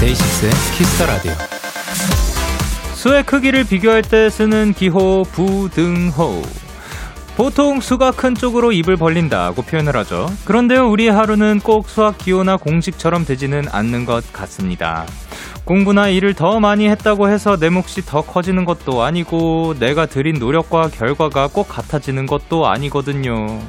[0.00, 1.55] 데이식스의 키스 더 라디오.
[3.06, 6.42] 수의 크기를 비교할 때 쓰는 기호 부등호.
[7.36, 10.28] 보통 수가 큰 쪽으로 입을 벌린다고 표현을 하죠.
[10.44, 15.06] 그런데요, 우리 하루는 꼭 수학 기호나 공식처럼 되지는 않는 것 같습니다.
[15.62, 20.88] 공부나 일을 더 많이 했다고 해서 내 몫이 더 커지는 것도 아니고, 내가 들인 노력과
[20.88, 23.60] 결과가 꼭 같아지는 것도 아니거든요.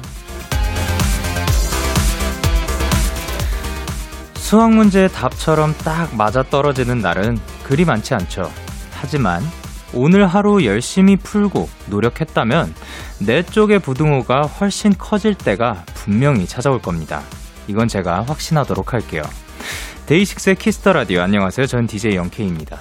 [4.34, 8.50] 수학 문제의 답처럼 딱 맞아 떨어지는 날은 그리 많지 않죠.
[9.00, 9.42] 하지만
[9.94, 12.74] 오늘 하루 열심히 풀고 노력했다면
[13.20, 17.22] 내 쪽의 부등호가 훨씬 커질 때가 분명히 찾아올 겁니다.
[17.68, 19.22] 이건 제가 확신하도록 할게요.
[20.06, 21.66] 데이식스의 키스 더 라디오 안녕하세요.
[21.66, 22.80] 전 DJ 영케이입니다.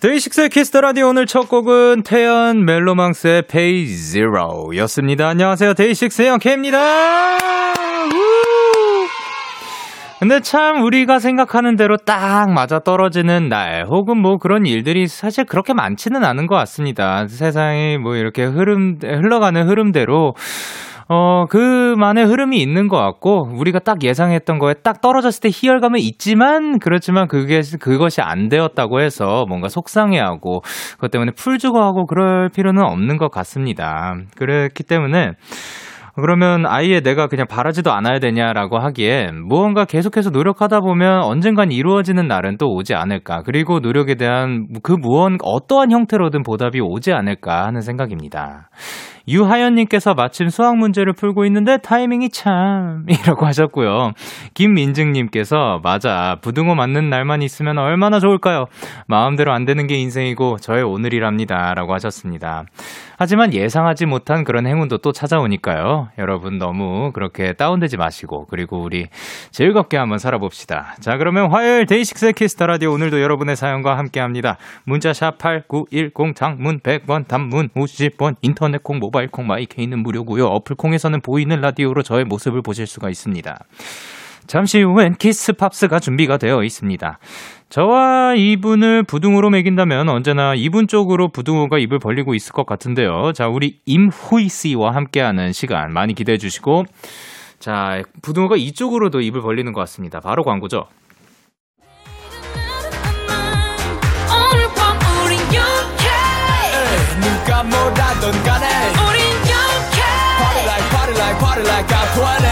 [0.00, 5.26] 데이식스의 Kiss the Radio 오늘 첫 곡은 태연 멜로망스의 Page Zero 였습니다.
[5.26, 5.74] 안녕하세요.
[5.74, 7.47] 데이식스의 영케이입니다.
[10.18, 15.72] 근데 참 우리가 생각하는 대로 딱 맞아 떨어지는 날 혹은 뭐 그런 일들이 사실 그렇게
[15.74, 17.28] 많지는 않은 것 같습니다.
[17.28, 20.34] 세상이 뭐 이렇게 흐름 흘러가는 흐름대로
[21.10, 26.78] 어, 그만의 흐름이 있는 것 같고, 우리가 딱 예상했던 거에 딱 떨어졌을 때 희열감은 있지만,
[26.78, 30.60] 그렇지만 그게, 그것이 안 되었다고 해서 뭔가 속상해하고,
[30.96, 34.16] 그것 때문에 풀주고 하고 그럴 필요는 없는 것 같습니다.
[34.36, 35.32] 그렇기 때문에,
[36.20, 42.56] 그러면 아예 내가 그냥 바라지도 않아야 되냐라고 하기엔 무언가 계속해서 노력하다 보면 언젠간 이루어지는 날은
[42.58, 43.42] 또 오지 않을까.
[43.44, 48.70] 그리고 노력에 대한 그 무언, 어떠한 형태로든 보답이 오지 않을까 하는 생각입니다.
[49.28, 54.12] 유하연님께서 마침 수학 문제를 풀고 있는데 타이밍이 참 이라고 하셨고요.
[54.54, 58.66] 김민증님께서 맞아 부등호 맞는 날만 있으면 얼마나 좋을까요?
[59.06, 62.64] 마음대로 안 되는 게 인생이고 저의 오늘이랍니다라고 하셨습니다.
[63.18, 66.10] 하지만 예상하지 못한 그런 행운도 또 찾아오니까요.
[66.18, 69.08] 여러분 너무 그렇게 다운되지 마시고 그리고 우리
[69.50, 70.94] 즐겁게 한번 살아봅시다.
[71.00, 74.56] 자 그러면 화요일 데이식스 Kiss the Radio 오늘도 여러분의 사연과 함께합니다.
[74.84, 80.46] 문자 샵 8910 장문 100원 단문 50원 인터넷 콩 모바일 모바일 콩 마이 케이는 무료고요.
[80.46, 83.58] 어플 콩에서는 보이는 라디오로 저의 모습을 보실 수가 있습니다.
[84.46, 87.18] 잠시 후엔 키스 팝스가 준비가 되어 있습니다.
[87.68, 93.32] 저와 이분을 부등호로 매긴다면 언제나 이분 쪽으로 부등호가 입을 벌리고 있을 것 같은데요.
[93.32, 96.84] 자, 우리 임후이 씨와 함께하는 시간 많이 기대해 주시고
[97.58, 100.20] 자, 부등호가 이쪽으로도 입을 벌리는 것 같습니다.
[100.20, 100.86] 바로 광고죠.
[111.18, 112.46] Like party like I'm 20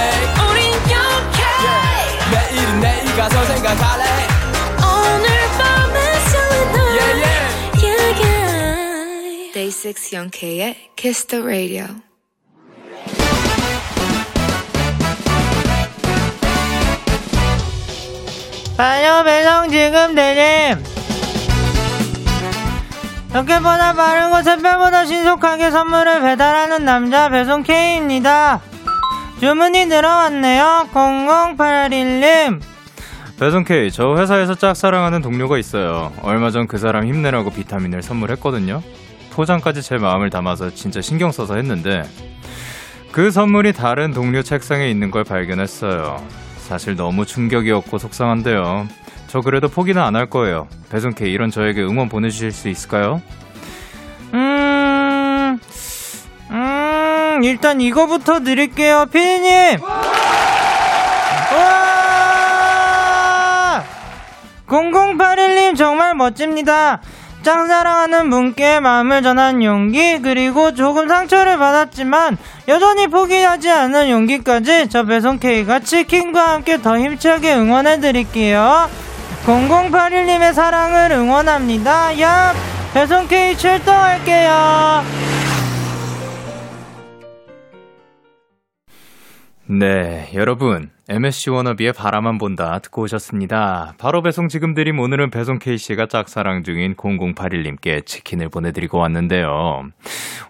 [0.50, 2.18] 우린 영케 yeah.
[2.32, 4.04] 내일은 내일 가서 생각할래
[4.82, 5.96] 오늘 밤에
[6.30, 7.46] 설레는 yeah, yeah.
[7.84, 9.52] yeah, yeah.
[9.52, 11.86] Day 6 영케의 Kiss the Radio
[18.76, 20.95] 반요 배송 지금 대님
[23.36, 28.60] 어깨보다 빠르고 새별보다 신속하게 선물을 배달하는 남자 배송 K입니다.
[29.40, 30.88] 주문이 들어왔네요.
[30.92, 32.60] 0081님.
[33.38, 36.12] 배송 K, 저 회사에서 짝사랑하는 동료가 있어요.
[36.22, 38.82] 얼마 전 그 사람 힘내라고 비타민을 선물했거든요.
[39.32, 42.02] 포장까지 제 마음을 담아서 진짜 신경 써서 했는데
[43.12, 46.24] 그 선물이 다른 동료 책상에 있는 걸 발견했어요.
[46.56, 48.88] 사실 너무 충격이었고 속상한데요.
[49.28, 50.68] 저 그래도 포기는 안 할 거예요.
[50.90, 53.20] 배송 K 이런 저에게 응원 보내주실 수 있을까요?
[54.34, 55.58] 음,
[56.50, 59.82] 음, 일단 이거부터 드릴게요, 피디님!
[59.82, 60.02] 와!
[64.68, 67.00] 0081님 정말 멋집니다.
[67.42, 72.36] 짱사랑하는 분께 마음을 전한 용기, 그리고 조금 상처를 받았지만,
[72.66, 78.90] 여전히 포기하지 않은 용기까지 저 배송 K가 치킨과 함께 더 힘차게 응원해드릴게요.
[79.46, 82.14] 0081님의 사랑을 응원합니다.
[82.14, 82.52] 얍!
[82.92, 85.04] 배송 K 출동할게요.
[89.68, 90.90] 네, 여러분.
[91.08, 93.94] MSC 워너비의 바라만 본다 듣고 오셨습니다.
[93.98, 99.84] 바로 배송 지금 드림 오늘은 배송 K씨가 짝사랑 중인 0081님께 치킨을 보내드리고 왔는데요.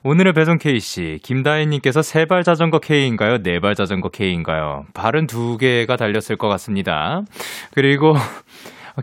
[0.04, 3.42] 오늘의 배송 K씨, 김다혜님께서 세발 자전거 K인가요?
[3.42, 4.87] 네발 자전거 K인가요?
[4.94, 7.20] 발은 두 개가 달렸을 것 같습니다.
[7.75, 8.14] 그리고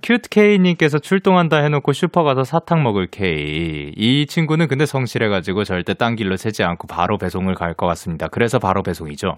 [0.02, 3.94] 큐트 K님께서 출동한다 해놓고 슈퍼 가서 사탕 먹을 K.
[3.96, 8.28] 이 친구는 근데 성실해가지고 절대 딴 길로 새지 않고 바로 배송을 갈 것 같습니다.
[8.28, 9.38] 그래서 바로 배송이죠.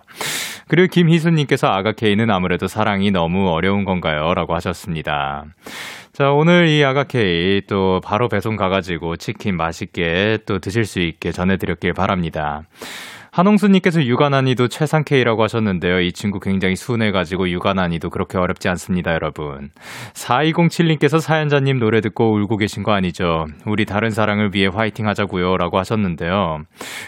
[0.68, 4.34] 그리고 김희수님께서 아가 K는 아무래도 사랑이 너무 어려운 건가요?
[4.34, 5.46] 라고 하셨습니다.
[6.13, 11.31] 자, 오늘 이 아가 K 또 바로 배송 가가지고 치킨 맛있게 또 드실 수 있게
[11.34, 12.63] 전해드렸길 바랍니다.
[13.36, 16.00] 한홍수님께서 육아 난이도 최상 K라고 하셨는데요.
[16.00, 19.72] 이 친구 굉장히 순해가지고 육아 난이도 그렇게 어렵지 않습니다, 여러분.
[20.14, 23.48] 4207님께서 사연자님 노래 듣고 울고 계신 거 아니죠?
[23.66, 25.58] 우리 다른 사랑을 위해 화이팅 하자고요.
[25.58, 26.64] 라고 하셨는데요.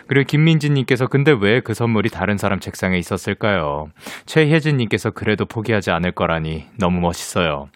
[0.07, 3.87] 그리고 김민지님께서 근데 왜 그 선물이 다른 사람 책상에 있었을까요?
[4.25, 7.67] 최혜진님께서 그래도 포기하지 않을 거라니 너무 멋있어요.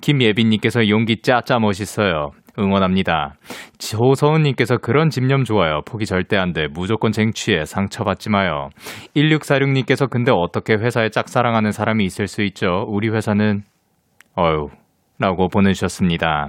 [0.00, 2.32] 김예빈님께서 용기 짜짜 멋있어요.
[2.60, 3.34] 응원합니다.
[3.78, 5.80] 조서은님께서 그런 집념 좋아요.
[5.86, 6.66] 포기 절대 안 돼.
[6.68, 7.64] 무조건 쟁취해.
[7.64, 8.68] 상처받지 마요.
[9.16, 12.84] 1646님께서 근데 어떻게 회사에 짝사랑하는 사람이 있을 수 있죠?
[12.88, 13.62] 우리 회사는,
[14.38, 14.68] 어유
[15.18, 16.48] 라고 보내주셨습니다.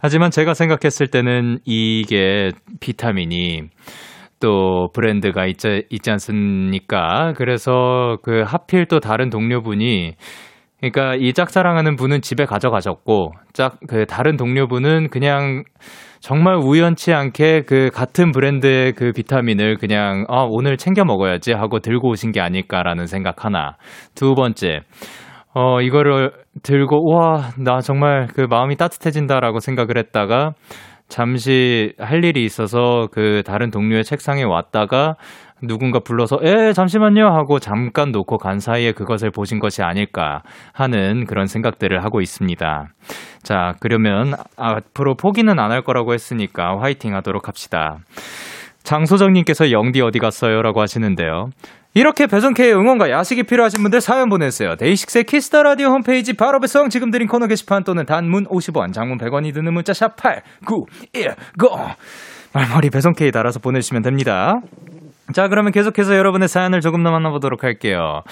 [0.00, 2.50] 하지만 제가 생각했을 때는 이게
[2.80, 3.62] 비타민이
[4.40, 7.32] 또 브랜드가 있지, 있지 않습니까?
[7.36, 10.14] 그래서 그 하필 또 다른 동료분이
[10.82, 15.62] 그러니까 이 짝사랑하는 분은 집에 가져가셨고 짝 그 다른 동료분은 그냥
[16.20, 22.10] 정말 우연치 않게 그 같은 브랜드의 그 비타민을 그냥 아 오늘 챙겨 먹어야지 하고 들고
[22.10, 23.76] 오신 게 아닐까라는 생각 하나.
[24.14, 24.80] 두 번째.
[25.54, 26.32] 어 이거를
[26.62, 30.52] 들고 와 나 정말 그 마음이 따뜻해진다라고 생각을 했다가
[31.08, 35.16] 잠시 할 일이 있어서 그 다른 동료의 책상에 왔다가
[35.62, 40.42] 누군가 불러서 에 잠시만요 하고 잠깐 놓고 간 사이에 그것을 보신 것이 아닐까
[40.72, 42.88] 하는 그런 생각들을 하고 있습니다.
[43.42, 47.98] 자 그러면 앞으로 포기는 안 할 거라고 했으니까 화이팅 하도록 합시다.
[48.82, 50.60] 장소정님께서 영디 어디 갔어요?
[50.60, 51.48] 라고 하시는데요.
[51.94, 54.76] 이렇게 배송K의 응원과 야식이 필요하신 분들 사연 보내주세요.
[54.76, 59.18] 데이식스의 Kiss the Radio 홈페이지 바로 배송 지금 드림 코너 게시판 또는 단문 50원, 장문
[59.18, 61.68] 100원이 드는 문자 샵 8, 9, 1, 0.
[62.54, 64.60] 말머리 배송K 달아서 보내주시면 됩니다.
[65.32, 68.22] 자, 그러면 계속해서 여러분의 사연을 조금 더 만나보도록 할게요.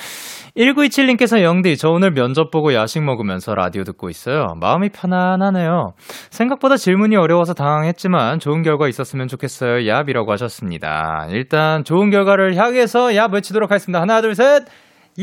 [0.57, 4.55] 1927님께서 영디, 저 오늘 면접 보고 야식 먹으면서 라디오 듣고 있어요.
[4.61, 5.95] 마음이 편안하네요.
[6.31, 9.79] 생각보다 질문이 어려워서 당황했지만 좋은 결과 있었으면 좋겠어요.
[9.81, 11.27] 얍이라고 하셨습니다.
[11.31, 14.01] 일단 좋은 결과를 향해서 얍 외치도록 하겠습니다.
[14.01, 14.65] 하나, 둘, 셋.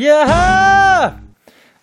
[0.01, 1.15] 야하!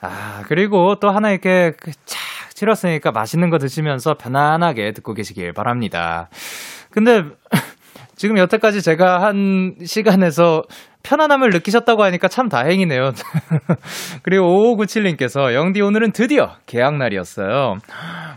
[0.00, 1.72] 아, 그리고 또 하나 이렇게
[2.04, 6.28] 착 치렀으니까 맛있는 거 드시면서 편안하게 듣고 계시길 바랍니다.
[6.90, 7.24] 근데
[8.16, 10.62] 지금 여태까지 제가 한 시간에서
[11.02, 13.10] 편안함을 느끼셨다고 하니까 참 다행이네요.
[14.22, 14.44] 그리고
[14.76, 17.76] 5597님께서 영디 오늘은 드디어 계약 날이었어요.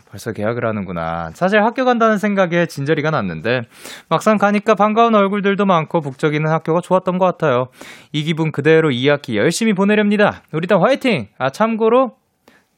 [0.09, 1.31] 벌써 계약을 하는구나.
[1.33, 3.61] 사실 학교 간다는 생각에 진저리가 났는데
[4.09, 7.67] 막상 가니까 반가운 얼굴들도 많고 북적이는 학교가 좋았던 것 같아요.
[8.11, 10.43] 이 기분 그대로 2학기 열심히 보내렵니다.
[10.51, 11.27] 우리 다 화이팅!
[11.37, 12.15] 아 참고로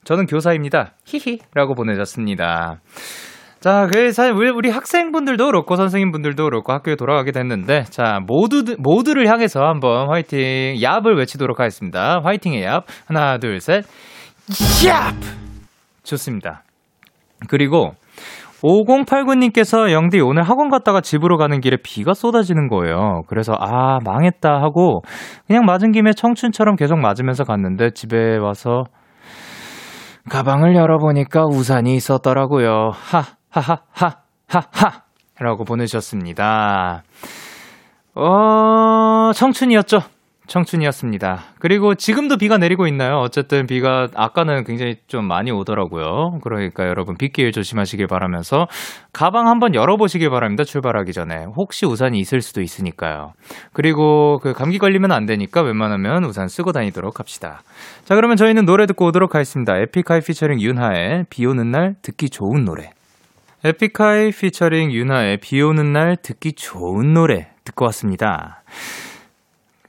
[0.03, 0.93] 저는 교사입니다.
[1.05, 2.79] 히히 라고 보내셨습니다.
[3.59, 9.27] 자, 그 사실 우리, 우리 학생분들도 그렇고 선생님분들도 그렇고 학교에 돌아가게 됐는데 자, 모두 모두를
[9.27, 12.21] 향해서 한번 화이팅 얍을 외치도록 하겠습니다.
[12.23, 12.83] 화이팅의 얍.
[13.07, 13.83] 하나, 둘, 셋.
[14.47, 15.13] 얍!
[16.03, 16.63] 좋습니다.
[17.49, 17.91] 그리고
[18.61, 23.23] 5089님께서 영디 오늘 학원 갔다가 집으로 가는 길에 비가 쏟아지는 거예요.
[23.27, 25.01] 그래서 아, 망했다 하고
[25.47, 28.83] 그냥 맞은 김에 청춘처럼 계속 맞으면서 갔는데 집에 와서
[30.29, 32.91] 가방을 열어보니까 우산이 있었더라고요.
[32.93, 33.38] 하.
[33.49, 35.03] 하하하하하
[35.39, 37.03] 라고 보내주셨습니다.
[38.15, 40.01] 어, 청춘이었죠.
[40.49, 41.43] 청춘이었습니다.
[41.59, 43.19] 그리고 지금도 비가 내리고 있나요?
[43.19, 46.39] 어쨌든 비가 아까는 굉장히 좀 많이 오더라고요.
[46.43, 48.65] 그러니까 여러분 빗길 조심하시길 바라면서
[49.13, 50.63] 가방 한번 열어보시길 바랍니다.
[50.63, 51.45] 출발하기 전에.
[51.55, 53.33] 혹시 우산이 있을 수도 있으니까요.
[53.73, 57.61] 그리고 그 감기 걸리면 안 되니까 웬만하면 우산 쓰고 다니도록 합시다.
[58.03, 59.77] 자, 그러면 저희는 노래 듣고 오도록 하겠습니다.
[59.77, 62.89] 에픽하이 피처링 윤하의 비 오는 날 듣기 좋은 노래.
[63.61, 68.63] 에픽하이 피처링 윤하의 비 오는 날 듣기 좋은 노래 듣고 왔습니다.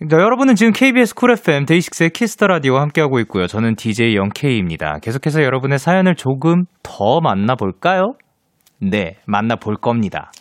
[0.00, 3.46] 네, 여러분은 지금 KBS 쿨 FM 데이식스의 Kiss the Radio와 함께하고 있고요.
[3.46, 4.98] 저는 DJ 영케이입니다.
[5.00, 8.14] 계속해서 여러분의 사연을 조금 더 만나볼까요?
[8.80, 10.32] 네, 만나볼 겁니다.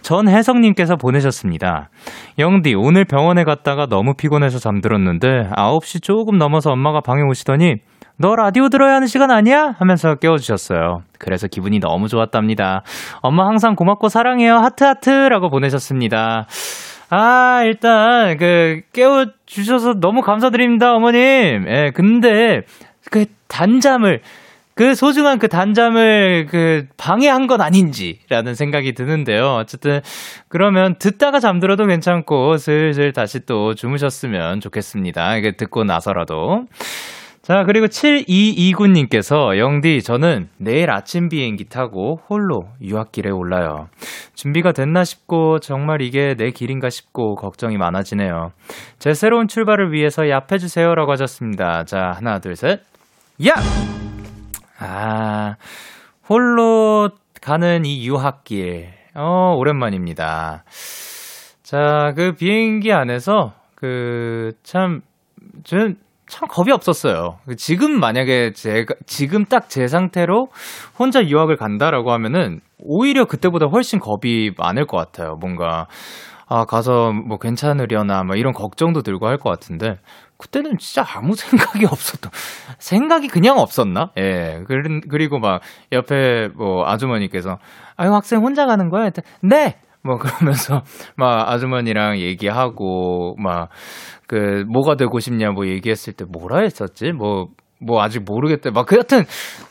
[0.00, 1.90] 전혜성님께서 보내셨습니다.
[2.38, 7.74] 영디, 오늘 병원에 갔다가 너무 피곤해서 잠들었는데 9시 조금 넘어서 엄마가 방에 오시더니
[8.20, 9.76] 너 라디오 들어야 하는 시간 아니야?
[9.78, 11.02] 하면서 깨워주셨어요.
[11.18, 12.82] 그래서 기분이 너무 좋았답니다.
[13.22, 14.56] 엄마 항상 고맙고 사랑해요.
[14.56, 16.48] 하트하트라고 보내셨습니다.
[17.10, 21.20] 아, 일단, 그, 깨워주셔서 너무 감사드립니다, 어머님.
[21.68, 22.62] 예, 근데,
[23.08, 24.20] 그 단잠을,
[24.74, 29.54] 그 소중한 그 단잠을 그 방해한 건 아닌지라는 생각이 드는데요.
[29.60, 30.00] 어쨌든,
[30.48, 35.36] 그러면 듣다가 잠들어도 괜찮고, 슬슬 다시 또 주무셨으면 좋겠습니다.
[35.36, 36.66] 이게 듣고 나서라도.
[37.48, 43.88] 자, 그리고 7229님께서, 영디, 저는 내일 아침 비행기 타고 홀로 유학길에 올라요.
[44.34, 48.50] 준비가 됐나 싶고, 정말 이게 내 길인가 싶고, 걱정이 많아지네요.
[48.98, 50.94] 제 새로운 출발을 위해서 얍해주세요.
[50.94, 51.84] 라고 하셨습니다.
[51.84, 52.80] 자, 하나, 둘, 셋.
[53.46, 53.54] 야!
[54.78, 55.54] 아,
[56.28, 57.08] 홀로
[57.40, 58.90] 가는 이 유학길.
[59.14, 60.64] 어, 오랜만입니다.
[61.62, 65.00] 자, 그 비행기 안에서, 그, 참,
[65.64, 65.96] 저는
[66.28, 67.38] 참 겁이 없었어요.
[67.56, 70.48] 지금 만약에 제가 지금 딱 제 상태로
[70.98, 75.36] 혼자 유학을 간다라고 하면은 오히려 그때보다 훨씬 겁이 많을 것 같아요.
[75.40, 75.86] 뭔가
[76.50, 79.96] 아 가서 뭐 괜찮으려나 뭐 이런 걱정도 들고 할 것 같은데
[80.38, 82.30] 그때는 진짜 아무 생각이 없었던
[82.78, 84.10] 생각이 그냥 없었나?
[84.18, 84.62] 예.
[85.10, 85.60] 그리고 막
[85.92, 87.58] 옆에 뭐 아주머니께서
[87.96, 89.10] 아유 학생 혼자 가는 거야?
[89.42, 89.76] 네.
[90.02, 90.82] 뭐 그러면서
[91.16, 93.68] 막 아주머니랑 얘기하고 막
[94.28, 97.12] 그 뭐가 되고 싶냐 뭐 얘기했을 때 뭐라 했었지?
[97.12, 97.48] 뭐뭐
[97.80, 98.70] 뭐 아직 모르겠대.
[98.70, 99.24] 막그 여튼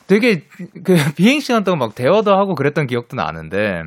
[0.07, 0.43] 되게
[0.83, 3.83] 그 비행 시간 동안 막 대화도 하고 그랬던 기억도 나는데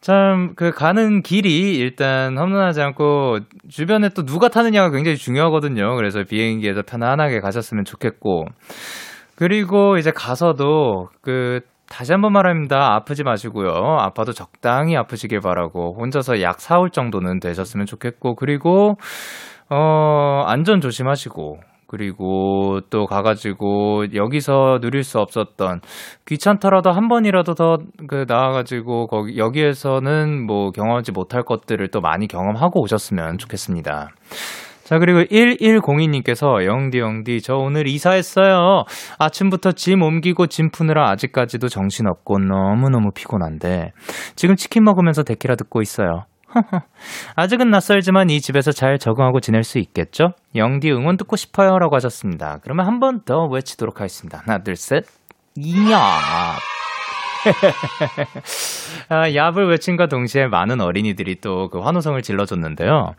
[0.00, 5.96] 참 그 가는 길이 일단 험난하지 않고 주변에 또 누가 타느냐가 굉장히 중요하거든요.
[5.96, 8.46] 그래서 비행기에서 편안하게 가셨으면 좋겠고
[9.34, 11.60] 그리고 이제 가서도 그
[11.90, 12.94] 다시 한번 말합니다.
[12.94, 13.68] 아프지 마시고요.
[13.98, 18.94] 아파도 적당히 아프시길 바라고 혼자서 약 4올 정도는 되셨으면 좋겠고 그리고
[19.68, 25.80] 어 안전 조심하시고 그리고 또 가가지고 여기서 누릴 수 없었던
[26.26, 27.78] 귀찮더라도 한 번이라도 더
[28.08, 34.10] 그 나와가지고 거기 여기에서는 뭐 경험하지 못할 것들을 또 많이 경험하고 오셨으면 좋겠습니다.
[34.90, 38.82] 자, 그리고 1102님께서 영디 영디 저 오늘 이사했어요.
[39.20, 43.92] 아침부터 짐 옮기고 짐 푸느라 아직까지도 정신없고 너무너무 피곤한데
[44.34, 46.24] 지금 치킨 먹으면서 데키라 듣고 있어요.
[47.36, 50.32] 아직은 낯설지만 이 집에서 잘 적응하고 지낼 수 있겠죠?
[50.56, 51.78] 영디 응원 듣고 싶어요.
[51.78, 52.58] 라고 하셨습니다.
[52.64, 54.42] 그러면 한 번 더 외치도록 하겠습니다.
[54.44, 55.04] 하나, 둘, 셋.
[55.92, 56.18] 야!
[59.08, 63.14] 아, 얍을 외친과 동시에 많은 어린이들이 또 그 환호성을 질러줬는데요.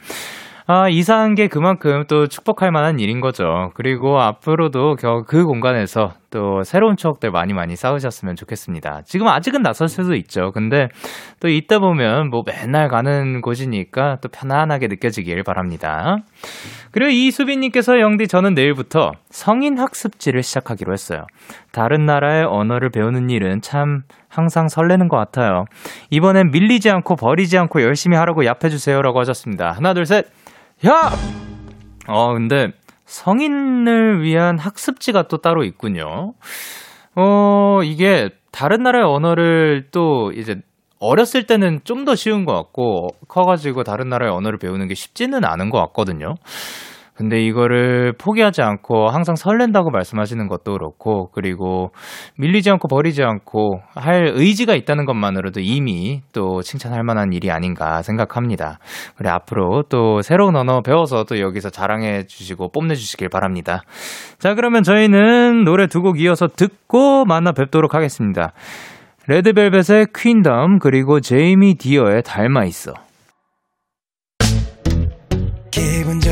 [0.67, 3.71] 아, 이사한 게 그만큼 또 축복할 만한 일인 거죠.
[3.73, 4.95] 그리고 앞으로도
[5.27, 9.01] 그 공간에서 또 새로운 추억들 많이 많이 쌓으셨으면 좋겠습니다.
[9.05, 10.51] 지금 아직은 나설 수도 있죠.
[10.51, 10.87] 근데
[11.39, 16.17] 또 있다 보면 뭐 맨날 가는 곳이니까 또 편안하게 느껴지길 바랍니다.
[16.91, 21.25] 그리고 이수빈님께서 영디 저는 내일부터 성인 학습지를 시작하기로 했어요.
[21.71, 25.65] 다른 나라의 언어를 배우는 일은 참 항상 설레는 것 같아요.
[26.09, 29.71] 이번엔 밀리지 않고 버리지 않고 열심히 하라고 얍해주세요라고 하셨습니다.
[29.71, 30.27] 하나, 둘, 셋.
[30.85, 31.11] 야!
[32.07, 32.69] 어, 근데
[33.11, 36.33] 성인을 위한 학습지가 또 따로 있군요.
[37.15, 40.55] 어, 이게 다른 나라의 언어를 또 이제
[40.99, 45.69] 어렸을 때는 좀 더 쉬운 것 같고 커가지고 다른 나라의 언어를 배우는 게 쉽지는 않은
[45.69, 46.35] 것 같거든요.
[47.15, 51.91] 근데 이거를 포기하지 않고 항상 설렌다고 말씀하시는 것도 그렇고 그리고
[52.37, 58.79] 밀리지 않고 버리지 않고 할 의지가 있다는 것만으로도 이미 또 칭찬할 만한 일이 아닌가 생각합니다.
[59.15, 63.83] 그래 앞으로 또 새로운 언어 배워서 또 여기서 자랑해 주시고 뽐내 주시길 바랍니다.
[64.39, 68.53] 자 그러면 저희는 노래 두 곡 이어서 듣고 만나 뵙도록 하겠습니다.
[69.27, 72.93] 레드벨벳의 퀸덤 그리고 제이미 디어의 닮아 있어.
[75.69, 76.31] 기분 좋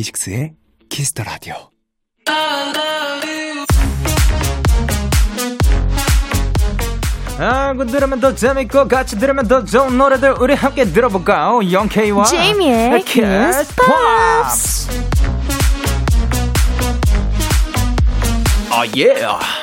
[0.00, 0.54] 데이식스의
[0.88, 1.70] Kiss the Radio
[7.38, 11.60] 아, 그 들으면 더 재밌고 같이 들으면 더 좋은 노래들 우리 함께 들어볼까요?
[11.70, 14.90] 영케이와 제이미의 Kiss Pops
[18.70, 19.14] 아예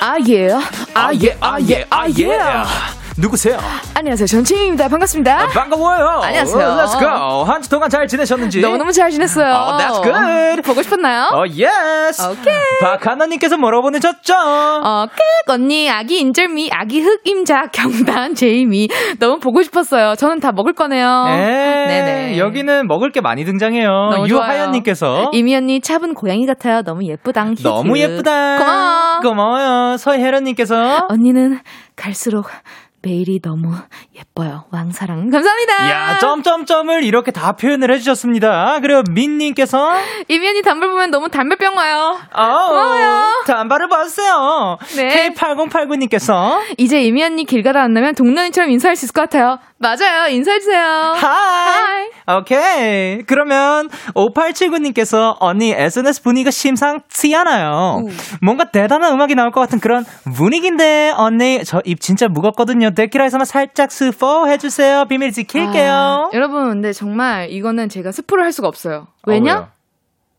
[0.01, 0.50] 아예
[0.94, 3.57] 아예 아예 아예 누구세요?
[3.95, 4.27] 안녕하세요.
[4.27, 4.88] 제이미입니다.
[4.89, 5.41] 반갑습니다.
[5.41, 6.19] 아, 반가워요.
[6.21, 6.67] 안녕하세요.
[6.67, 7.43] Uh, let's go.
[7.45, 8.62] 한 주 동안 잘 지내셨는지?
[8.62, 9.47] 너무너무 잘 지냈어요.
[9.51, 10.62] Oh, that's good.
[10.62, 11.29] 보고 싶었나요?
[11.33, 12.21] Oh, yes.
[12.21, 12.53] 오케이.
[12.79, 14.36] 박하나님께서 뭐라고 보내셨죠?
[14.36, 15.51] 어, 끝!
[15.51, 18.88] 언니, 아기 인절미, 아기 흑임자, 경단, 제이미.
[19.17, 20.13] 너무 보고 싶었어요.
[20.15, 21.24] 저는 다 먹을 거네요.
[21.25, 21.86] 네.
[21.88, 22.38] 네네.
[22.38, 24.25] 여기는 먹을 게 많이 등장해요.
[24.27, 25.31] 유하연님께서.
[25.33, 26.83] 이미 언니 차분 고양이 같아요.
[26.83, 27.53] 너무 예쁘당.
[27.53, 27.63] 히트.
[27.63, 28.57] 너무 예쁘다.
[28.59, 29.19] 고마워.
[29.21, 29.97] 고마워요.
[29.97, 31.07] 서혜련님께서.
[31.09, 31.59] 언니는
[31.95, 32.45] 갈수록
[33.01, 33.74] 매일이 너무
[34.16, 34.66] 예뻐요.
[34.72, 35.30] 왕사랑.
[35.30, 35.89] 감사합니다.
[35.89, 38.80] 야, 점점점을 이렇게 다 표현을 해주셨습니다.
[38.82, 39.96] 그리고 민님께서.
[40.27, 42.18] 이면이 단발 보면 너무 담배병 와요.
[42.34, 43.44] 어, 고마워요.
[43.46, 44.77] 단발을 봐주세요.
[44.98, 45.32] 네.
[45.34, 46.60] K8089님께서.
[46.77, 49.60] 이제 이미 언니 길 가다 만나면 동년이처럼 인사할 수 있을 것 같아요.
[49.79, 50.27] 맞아요.
[50.29, 50.81] 인사해주세요.
[50.84, 52.07] 하이.
[52.39, 53.24] 오케이.
[53.24, 58.01] 그러면 5879님께서 언니 SNS 분위기가 심상치 않아요.
[58.03, 58.10] 우.
[58.41, 60.03] 뭔가 대단한 음악이 나올 것 같은 그런
[60.36, 62.91] 분위기인데 언니 저 입 진짜 무겁거든요.
[62.91, 65.05] 데키라에서만 살짝 스포 해주세요.
[65.05, 65.91] 비밀 지킬게요.
[65.93, 69.07] 아, 여러분, 근데 정말 이거는 제가 스포를 할 수가 없어요.
[69.25, 69.57] 왜냐?
[69.57, 69.67] 어,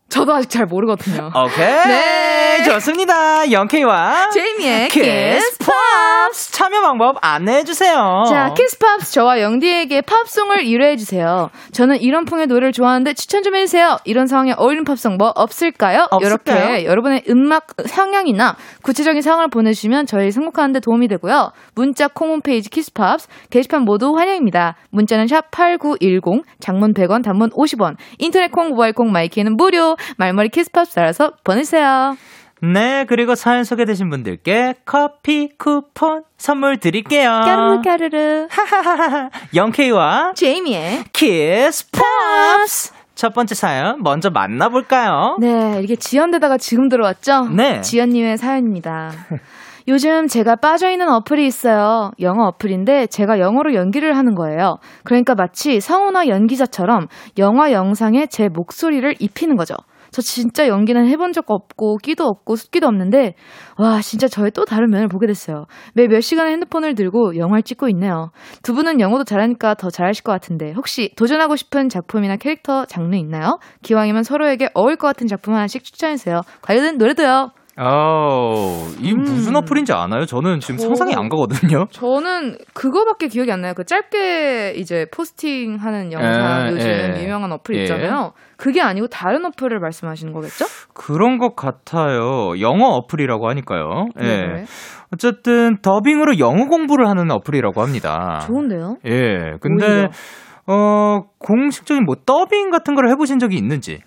[0.09, 1.29] 저도 아직 잘 모르거든요.
[1.35, 1.87] 오케이.
[1.87, 2.63] 네.
[2.63, 3.51] 좋습니다.
[3.51, 8.23] 영케이와 제이미의 Kiss Kiss Pops 참여 방법 안내해 주세요.
[8.27, 11.49] 자, Kiss Pops 저와 영디에게 팝송을 의뢰해주세요.
[11.71, 13.97] 저는 이런 풍의 노래를 좋아하는데 추천 좀 해 주세요.
[14.03, 16.07] 이런 상황에 어울리는 팝송 뭐 없을까요?
[16.11, 16.65] 없을까요?
[16.65, 21.51] 이렇게 여러분의 음악 성향이나 구체적인 상황을 보내 주시면 저희 선곡하는 데 도움이 되고요.
[21.75, 24.75] 문자 콩 홈페이지 Kiss Pops 게시판 모두 환영입니다.
[24.91, 30.72] 문자는 샵 8910, 장문 100원, 단문 50원, 인터넷 콩, 모바일 콩, 마이케이는 무료, 말머리 Kiss
[30.72, 32.15] Pops 달아서 보내세요.
[32.61, 37.29] 네, 그리고 사연 소개되신 분들께 커피 쿠폰 선물 드릴게요.
[37.29, 38.47] 까르르 까르르.
[39.55, 45.37] 영케이와 제이미의 Kiss Pops 첫 번째 사연 먼저 만나볼까요?
[45.39, 47.49] 네, 이게 지연되다가 지금 들어왔죠?
[47.49, 47.81] 네.
[47.81, 49.11] 지연님의 사연입니다.
[49.89, 52.11] 요즘 제가 빠져있는 어플이 있어요.
[52.19, 54.77] 영어 어플인데 제가 영어로 연기를 하는 거예요.
[55.03, 57.07] 그러니까 마치 성우나 연기자처럼
[57.39, 59.73] 영화 영상에 제 목소리를 입히는 거죠.
[60.19, 63.35] 저 진짜 연기는 해본 적 없고 끼도 없고 숫기도 없는데
[63.77, 65.65] 와 진짜 저의 또 다른 면을 보게 됐어요.
[65.93, 68.31] 매 몇 시간을 핸드폰을 들고 영화를 찍고 있네요.
[68.63, 73.59] 두 분은 영어도 잘하니까 더 잘하실 것 같은데 혹시 도전하고 싶은 작품이나 캐릭터 장르 있나요?
[73.83, 76.41] 기왕이면 서로에게 어울릴 것 같은 작품 하나씩 추천해주세요.
[76.61, 77.51] 관련된 노래도요.
[77.81, 79.19] 어, 이 음.
[79.21, 80.25] 무슨 어플인지 아나요?
[80.25, 81.85] 저는 지금 저- 상상이 안 가거든요.
[81.91, 83.73] 저는 그거밖에 기억이 안 나요.
[83.73, 87.23] 그 짧게 이제 포스팅하는 영상 에, 요즘 예.
[87.23, 87.81] 유명한 어플 예.
[87.83, 88.33] 있잖아요.
[88.59, 90.65] 그게 아니고 다른 어플을 말씀하시는 거겠죠?
[90.93, 92.59] 그런 것 같아요.
[92.59, 94.07] 영어 어플이라고 하니까요.
[94.21, 94.25] 예.
[94.25, 94.63] 네.
[95.13, 98.39] 어쨌든 더빙으로 영어 공부를 하는 어플이라고 합니다.
[98.45, 98.97] 좋은데요?
[99.05, 99.53] 예.
[99.61, 100.09] 근데 오히려.
[100.67, 104.01] 어 공식적인 뭐 더빙 같은 걸 해보신 적이 있는지?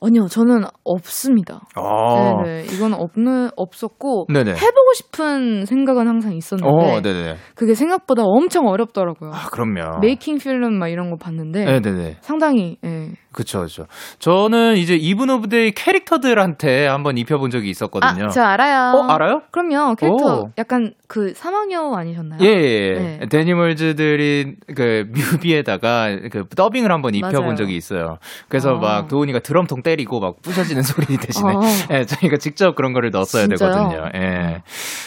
[0.00, 1.60] 아니요, 저는 없습니다.
[1.76, 2.42] 어.
[2.44, 2.66] 네네.
[2.72, 4.52] 이건 없는, 없었고, 네네.
[4.52, 7.32] 해보고 싶은 생각은 항상 있었는데, 어.
[7.56, 9.32] 그게 생각보다 엄청 어렵더라고요.
[9.34, 9.98] 아, 그럼요.
[10.00, 12.18] 메이킹 필름 막 이런 거 봤는데, 네네네.
[12.20, 13.08] 상당히, 예.
[13.38, 13.86] 그쵸, 그쵸.
[14.18, 18.26] 저는 이제 Even of Day 캐릭터들한테 한번 입혀본 적이 있었거든요.
[18.26, 18.94] 아, 저 알아요.
[18.96, 19.42] 어, 알아요?
[19.52, 20.40] 그럼요, 캐릭터.
[20.40, 20.50] 오.
[20.58, 22.40] 약간 그 사막여우 아니셨나요?
[22.42, 23.18] 예, 예, 예.
[23.20, 23.26] 네.
[23.28, 27.54] 데니멀즈들이 그 뮤비에다가 그 더빙을 한번 입혀본 맞아요.
[27.54, 28.18] 적이 있어요.
[28.48, 28.80] 그래서 아.
[28.80, 31.60] 막 도훈이가 드럼통 때리고 막 부셔지는 소리 대신에 어.
[31.92, 33.70] 예, 저희가 직접 그런 거를 넣었어야 진짜요?
[33.72, 34.10] 되거든요.
[34.16, 34.62] 예.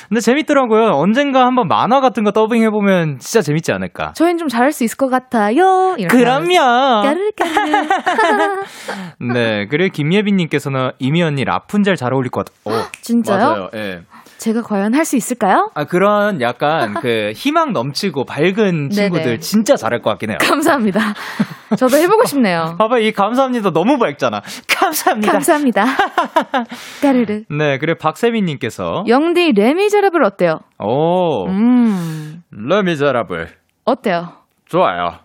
[0.07, 0.91] 근데 재밌더라고요.
[0.93, 4.13] 언젠가 한번 만화 같은 거 더빙 해보면 진짜 재밌지 않을까.
[4.13, 5.97] 저희는 좀 잘할 수 있을 것 같아요.
[6.09, 6.55] 그럼요.
[7.03, 7.87] 까르르 까르르.
[9.33, 9.65] 네.
[9.69, 12.57] 그리고 김예빈님께서는 이미 언니 라푼젤 잘 어울릴 것 같아.
[12.65, 13.37] 어, 진짜요?
[13.39, 13.69] 맞아요.
[13.75, 14.01] 예.
[14.37, 15.69] 제가 과연 할 수 있을까요?
[15.75, 19.37] 아, 그런 약간 그 희망 넘치고 밝은 친구들 네네.
[19.37, 20.37] 진짜 잘할 것 같긴 해요.
[20.41, 20.99] 감사합니다.
[21.77, 22.75] 저도 해보고 싶네요.
[22.79, 23.69] 봐봐, 이 감사합니다.
[23.71, 24.41] 너무 밝잖아.
[24.67, 25.31] 감사합니다.
[25.31, 25.85] 감사합니다.
[27.01, 27.43] 까르르.
[27.49, 30.59] 네, 그리고 박세민님께서, 영디 레미제라블 어때요?
[30.79, 33.47] 오, 음, 레미제라블.
[33.85, 34.29] 어때요?
[34.65, 35.19] 좋아요.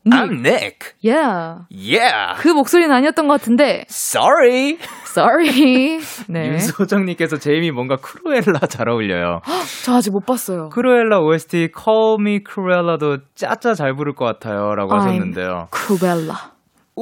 [0.06, 0.14] 닉.
[0.14, 0.94] I'm Nick.
[1.02, 1.64] Yeah.
[1.68, 2.40] Yeah.
[2.40, 3.84] 그 목소리는 아니었던 것 같은데.
[3.88, 4.78] Sorry.
[5.04, 5.98] Sorry.
[6.28, 6.46] 네.
[6.52, 9.40] 윤소정님께서 제이미 뭔가 크루엘라 잘 어울려요.
[9.84, 10.68] 저 아직 못 봤어요.
[10.68, 14.76] 크루엘라 OST Call Me Cruella도 짜짜 잘 부를 것 같아요.
[14.76, 15.68] 라고 I'm 하셨는데요.
[15.70, 16.55] 크루엘라.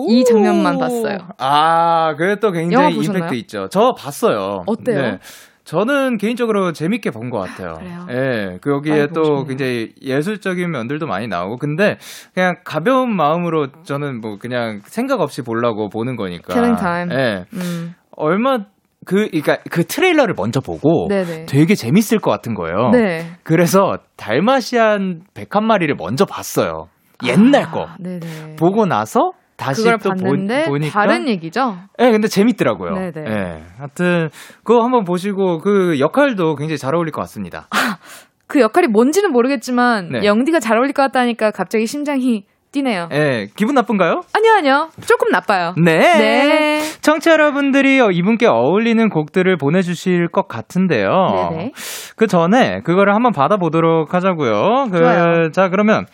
[0.09, 1.18] 이 장면만 봤어요.
[1.38, 3.68] 아, 그래 또 굉장히 임팩트 있죠.
[3.68, 4.62] 저 봤어요.
[4.66, 5.00] 어때요?
[5.02, 5.18] 네.
[5.64, 7.76] 저는 개인적으로 재밌게 본 것 같아요.
[7.78, 8.07] 그래요?
[8.11, 9.44] 예, 그 여기에 또.
[9.44, 11.96] 굉장히 예술적인 면들도 많이 나오고, 근데
[12.35, 16.52] 그냥 가벼운 마음으로 저는 뭐 그냥 생각 없이 보려고 보는 거니까.
[16.76, 17.14] Time.
[17.16, 17.44] 예.
[17.54, 17.94] 음.
[18.16, 18.59] 얼마
[19.07, 21.46] 그, 그니까 그 트레일러를 먼저 보고 네네.
[21.46, 22.90] 되게 재밌을 것 같은 거예요.
[22.90, 23.24] 네.
[23.42, 26.88] 그래서 달마시안 101마리를 먼저 봤어요.
[27.24, 27.87] 옛날 아, 거.
[28.00, 28.57] 네네.
[28.59, 31.76] 보고 나서 다시 또 봤는데 보, 니까 다른 얘기죠?
[31.98, 32.92] 네, 근데 재밌더라고요.
[32.94, 33.28] 네네.
[33.28, 33.62] 네.
[33.78, 34.30] 하여튼
[34.64, 37.66] 그거 한번 보시고 그 역할도 굉장히 잘 어울릴 것 같습니다.
[37.70, 37.98] 아,
[38.46, 40.24] 그 역할이 뭔지는 모르겠지만 네.
[40.24, 43.06] 영디가 잘 어울릴 것 같다니까 갑자기 심장이 뛰네요.
[43.08, 44.22] 네, 기분 나쁜가요?
[44.32, 44.88] 아니요, 아니요.
[45.06, 45.74] 조금 나빠요.
[45.76, 45.98] 네.
[45.98, 46.80] 네.
[47.02, 51.08] 청취자 여러분들이 이분께 어울리는 곡들을 보내주실 것 같은데요.
[51.50, 51.72] 네네.
[52.16, 54.88] 그 전에 그거를 한번 받아보도록 하자고요.
[54.90, 55.50] 그, 좋아요.
[55.52, 56.06] 자, 그러면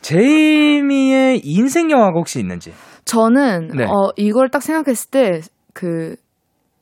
[0.00, 2.72] 제이미의 인생 영화가 혹시 있는지?
[3.04, 3.84] 저는 네.
[3.84, 5.40] 어 이걸 딱 생각했을 때
[5.74, 6.16] 그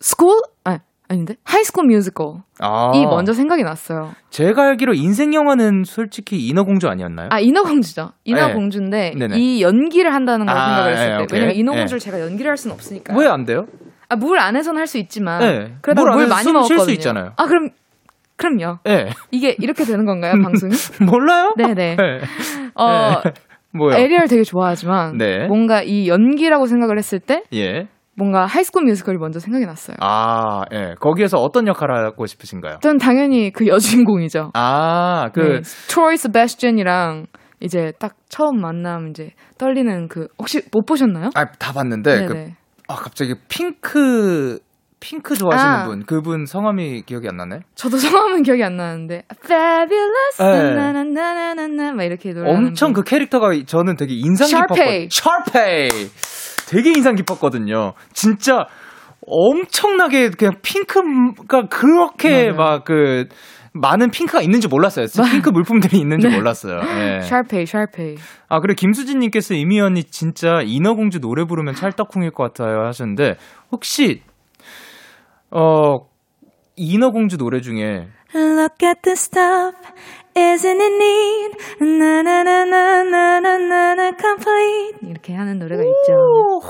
[0.00, 0.30] School
[0.64, 2.92] 아 아닌데 High School Musical 아.
[2.94, 4.12] 이 먼저 생각이 났어요.
[4.30, 7.28] 제가 알기로 인생 영화는 솔직히 인어공주 아니었나요?
[7.30, 8.12] 아 인어공주죠.
[8.24, 9.28] 인어공주인데 네.
[9.38, 11.38] 이 연기를 한다는 걸 아, 생각을 했을 네, 때 오케이.
[11.40, 12.04] 왜냐면 인어공주를 네.
[12.04, 13.14] 제가 연기를 할 수는 없으니까.
[13.18, 13.66] 왜 안 돼요?
[14.08, 15.74] 아 물 안에서는 할 수 있지만 네.
[15.82, 16.84] 그래도 물, 많이 먹었거든요.
[16.84, 17.32] 수 있잖아요.
[17.36, 17.68] 아 그럼
[18.36, 18.78] 그럼요.
[18.84, 19.10] 네.
[19.30, 20.72] 이게 이렇게 되는 건가요, 방송이?
[21.10, 21.54] 몰라요?
[21.56, 21.96] 네네.
[21.96, 22.20] 네.
[22.74, 23.32] 어, 네.
[23.72, 23.96] 뭐요?
[23.96, 25.46] 에리얼 되게 좋아하지만 네.
[25.46, 27.88] 뭔가 이 연기라고 생각을 했을 때 예.
[28.18, 29.96] 뭔가 하이스쿨 뮤지컬이 먼저 생각이 났어요.
[30.00, 30.94] 아, 예.
[31.00, 32.78] 거기에서 어떤 역할을 하고 싶으신가요?
[32.80, 34.52] 전 당연히 그 여주인공이죠.
[34.54, 35.60] 아, 그 네.
[35.88, 37.26] 트로이 스베스젠이랑
[37.60, 41.30] 이제 딱 처음 만남 이제 떨리는 그 혹시 못 보셨나요?
[41.34, 42.26] 아, 다 봤는데 네네.
[42.26, 42.50] 그
[42.88, 44.58] 아, 갑자기 핑크
[45.00, 45.86] 핑크 좋아하시는 아.
[45.86, 47.60] 분, 그분 성함이 기억이 안 나네?
[47.74, 50.74] 저도 성함은 기억이 안 나는데 Fabulous 네.
[50.74, 55.08] 나나나나나나 막 이렇게 노래 엄청 그 캐릭터가 저는 되게 인상 깊었거든요.
[55.10, 55.88] 샤페이.
[56.68, 57.92] 되게 인상 깊었거든요.
[58.12, 58.66] 진짜
[59.26, 63.26] 엄청나게 그냥 핑크가 그렇게 막 그
[63.78, 65.06] 많은 핑크가 있는지 몰랐어요.
[65.30, 66.34] 핑크 물품들이 있는지 네.
[66.34, 66.80] 몰랐어요.
[66.80, 67.20] 네.
[67.20, 68.14] 샤페이, 샤페이.
[68.48, 73.36] 아, 그리고 김수진님께서 이미 언니 진짜 인어공주 노래 부르면 찰떡궁일 것 같아요 하셨는데,
[73.70, 74.22] 혹시
[75.50, 76.08] 어
[76.76, 79.76] 인어공주 노래 중에 Look at the stuff
[80.34, 81.56] Isn't it neat?
[81.80, 86.60] 나나나나나나나 complete 이렇게 하는 노래가 있죠.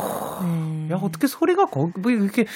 [0.45, 0.89] 네.
[0.93, 2.47] 야 어떻게 소리가 거기 뭐 이렇게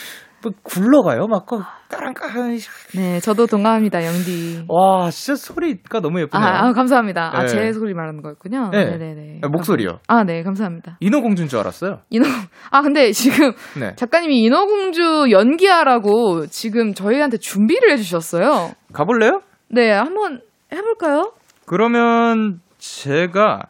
[0.42, 1.26] 뭐 굴러가요?
[1.26, 1.46] 막
[1.88, 2.58] 까랑까랑.
[2.94, 4.64] 네, 저도 동감합니다, 영디.
[4.68, 6.46] 와, 진짜 소리가 너무 예쁘네요.
[6.46, 7.30] 아, 아 감사합니다.
[7.30, 7.36] 네.
[7.36, 8.70] 아, 제 소리 말하는 거였군요.
[8.70, 9.40] 네, 네, 네.
[9.42, 9.98] 아, 목소리요.
[10.06, 10.96] 아, 네, 감사합니다.
[11.00, 12.00] 인어공주인 줄 알았어요.
[12.10, 12.26] 인어.
[12.70, 13.94] 아, 근데 지금 네.
[13.96, 18.70] 작가님이 인어공주 연기하라고 지금 저희한테 준비를 해주셨어요.
[18.92, 19.42] 가볼래요?
[19.68, 20.40] 네, 한번
[20.72, 21.32] 해볼까요?
[21.66, 23.60] 그러면 제가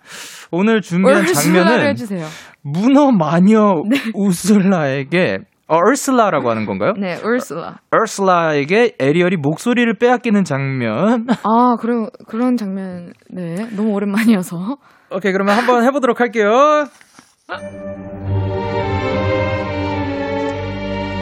[0.50, 2.26] 오늘 준비한 장면은 해주세요.
[2.62, 3.96] 문어 마녀 네.
[4.14, 5.38] 우슬라에게
[5.70, 6.94] 어, 얼슬라라고 하는 건가요?
[6.98, 7.76] 네, 얼슬라.
[7.92, 11.26] 얼슬라에게 에리얼이 목소리를 빼앗기는 장면.
[11.44, 13.12] 아, 그런 그런 장면.
[13.30, 14.76] 네, 너무 오랜만이어서.
[15.12, 16.85] 오케이, 그러면 한번 해보도록 할게요.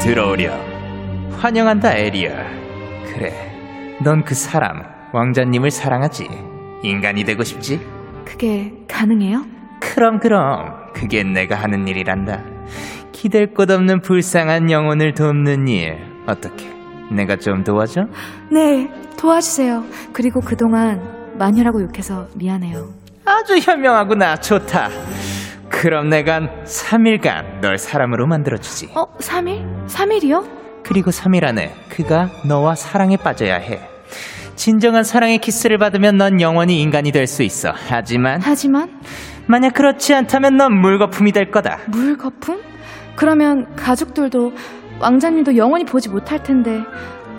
[0.01, 0.51] 들어오렴.
[1.37, 2.35] 환영한다, 에리얼.
[3.13, 3.33] 그래,
[4.03, 4.83] 넌 그 사람,
[5.13, 6.27] 왕자님을 사랑하지.
[6.83, 7.81] 인간이 되고 싶지?
[8.25, 9.45] 그게 가능해요?
[9.81, 10.75] 그럼, 그럼.
[10.95, 12.43] 그게 내가 하는 일이란다.
[13.19, 15.99] 기댈 곳 없는 불쌍한 영혼을 돕는 일.
[16.29, 16.71] 어떻게?
[17.11, 18.03] 내가 좀 도와줘?
[18.53, 19.83] 네, 도와주세요.
[20.13, 22.91] 그리고 그동안 마녀라고 욕해서 미안해요.
[23.25, 24.37] 아주 현명하구나.
[24.37, 24.91] 좋다.
[25.69, 28.91] 그럼 내가 3일간 널 사람으로 만들어주지.
[28.95, 29.89] 어, 3일?
[29.89, 30.47] 3일이요?
[30.85, 33.81] 그리고 3일 안에 그가 너와 사랑에 빠져야 해.
[34.55, 37.73] 진정한 사랑의 키스를 받으면 넌 영원히 인간이 될 수 있어.
[37.89, 39.01] 하지만 하지만
[39.49, 41.79] 만약 그렇지 않다면 넌 물거품이 될 거다.
[41.89, 42.61] 물거품?
[43.19, 44.53] 그러면 가족들도
[45.01, 46.85] 왕자님도 영원히 보지 못할 텐데.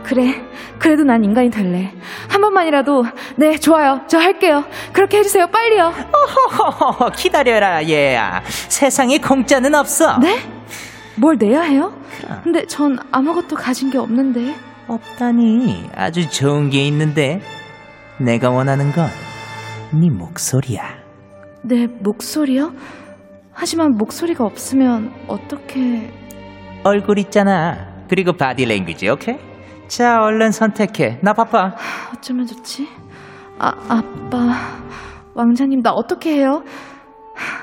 [0.04, 0.44] 그래,
[0.78, 1.94] 그래도 난 인간이 될래.
[2.28, 3.06] 한 번만이라도,
[3.38, 4.02] 네, 좋아요.
[4.08, 4.66] 저 할게요.
[4.92, 5.94] 그렇게 해주세요, 빨리요.
[6.12, 8.44] 어허허허, 기다려라, 얘야.
[8.68, 10.18] 세상에 공짜는 없어.
[10.20, 10.40] 네?
[11.16, 11.94] 뭘 내야 해요?
[12.20, 12.42] 그럼.
[12.44, 14.56] 근데 전 아무것도 가진 게 없는데.
[14.88, 17.42] 없다니, 아주 좋은 게 있는데.
[18.18, 19.08] 내가 원하는 건,
[19.94, 20.84] 네 목소리야.
[21.62, 22.74] 내 목소리요?
[23.60, 26.10] 하지만 목소리가 없으면 어떻게
[26.86, 27.90] 얼굴 있잖아.
[28.08, 29.36] 그리고 body language, 오케이?
[29.90, 31.20] 자, 얼른 선택해.
[31.22, 31.76] 나 바빠.
[32.16, 32.88] 어쩌면 좋지?
[33.60, 34.38] 아, 아빠.
[35.36, 36.64] 왕자님, 나 어떻게 해요?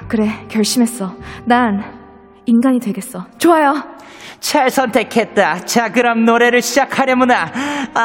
[0.06, 1.14] 그래, 결심했어.
[1.46, 1.82] 난
[2.44, 3.24] 인간이 되겠어.
[3.38, 3.72] 좋아요.
[4.38, 5.60] 잘 선택했다.
[5.64, 7.50] 자, 그럼 노래를 시작하려무나.
[7.94, 8.02] 아, 아,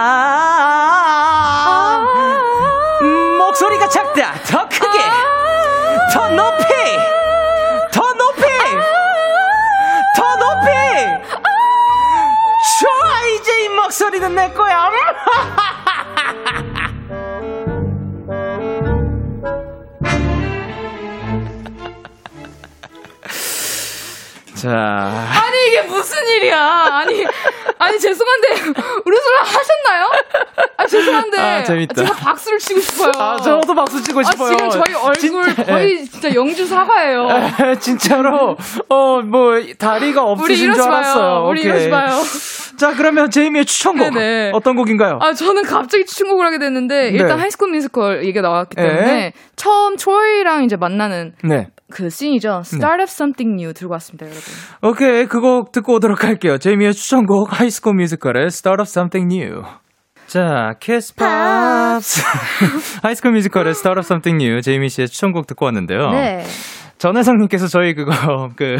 [1.67, 2.05] 아,
[3.37, 4.31] 목소리가 작다.
[4.49, 4.97] 더 크게.
[6.13, 6.31] 더 높이.
[6.31, 6.70] 더 높이!
[13.91, 14.87] 턱소리는 내 거야.
[14.87, 14.93] 음!
[24.61, 24.69] 자.
[24.69, 26.59] 아니, 이게 무슨 일이야.
[26.59, 27.25] 아니,
[27.79, 28.47] 아니, 죄송한데,
[29.05, 30.11] 우르술라 하셨나요?
[30.77, 31.37] 아, 죄송한데.
[31.39, 31.95] 아, 재밌다.
[31.95, 33.11] 제가 박수를 치고 싶어요.
[33.17, 34.51] 아, 저도 박수 치고 싶어요.
[34.51, 37.27] 아, 지금 저희 얼굴 진짜, 거의 진짜 영주 사과예요.
[37.81, 38.55] 진짜로,
[38.89, 41.47] 어, 뭐, 다리가 없으신 줄 알았어요.
[41.49, 41.71] 우리 오케이.
[41.71, 42.11] 이러지 마요.
[42.77, 44.13] 자, 그러면 제이미의 추천곡.
[44.13, 44.51] 네네.
[44.53, 45.17] 어떤 곡인가요?
[45.21, 47.41] 아, 저는 갑자기 추천곡을 하게 됐는데, 일단 네.
[47.41, 49.33] 하이스쿨 뮤지컬 얘기가 나왔기 때문에, 네.
[49.55, 51.67] 처음 트로이랑 이제 만나는 네.
[51.91, 52.61] 그 씬이죠.
[52.65, 54.41] Start of Something New 들고 왔습니다, 여러분.
[54.81, 56.57] 오케이, 그 곡 듣고 오도록 할게요.
[56.57, 59.61] 제이미의 추천곡, 하이스쿨 뮤지컬의 Start of Something New.
[60.27, 62.23] 자, 키스 팝스.
[63.03, 64.61] 하이스쿨 뮤지컬의 Start of Something New.
[64.61, 66.09] 제이미 씨의 추천곡 듣고 왔는데요.
[66.11, 66.43] 네.
[67.01, 68.11] 전혜성님께서 저희 그거
[68.55, 68.77] 그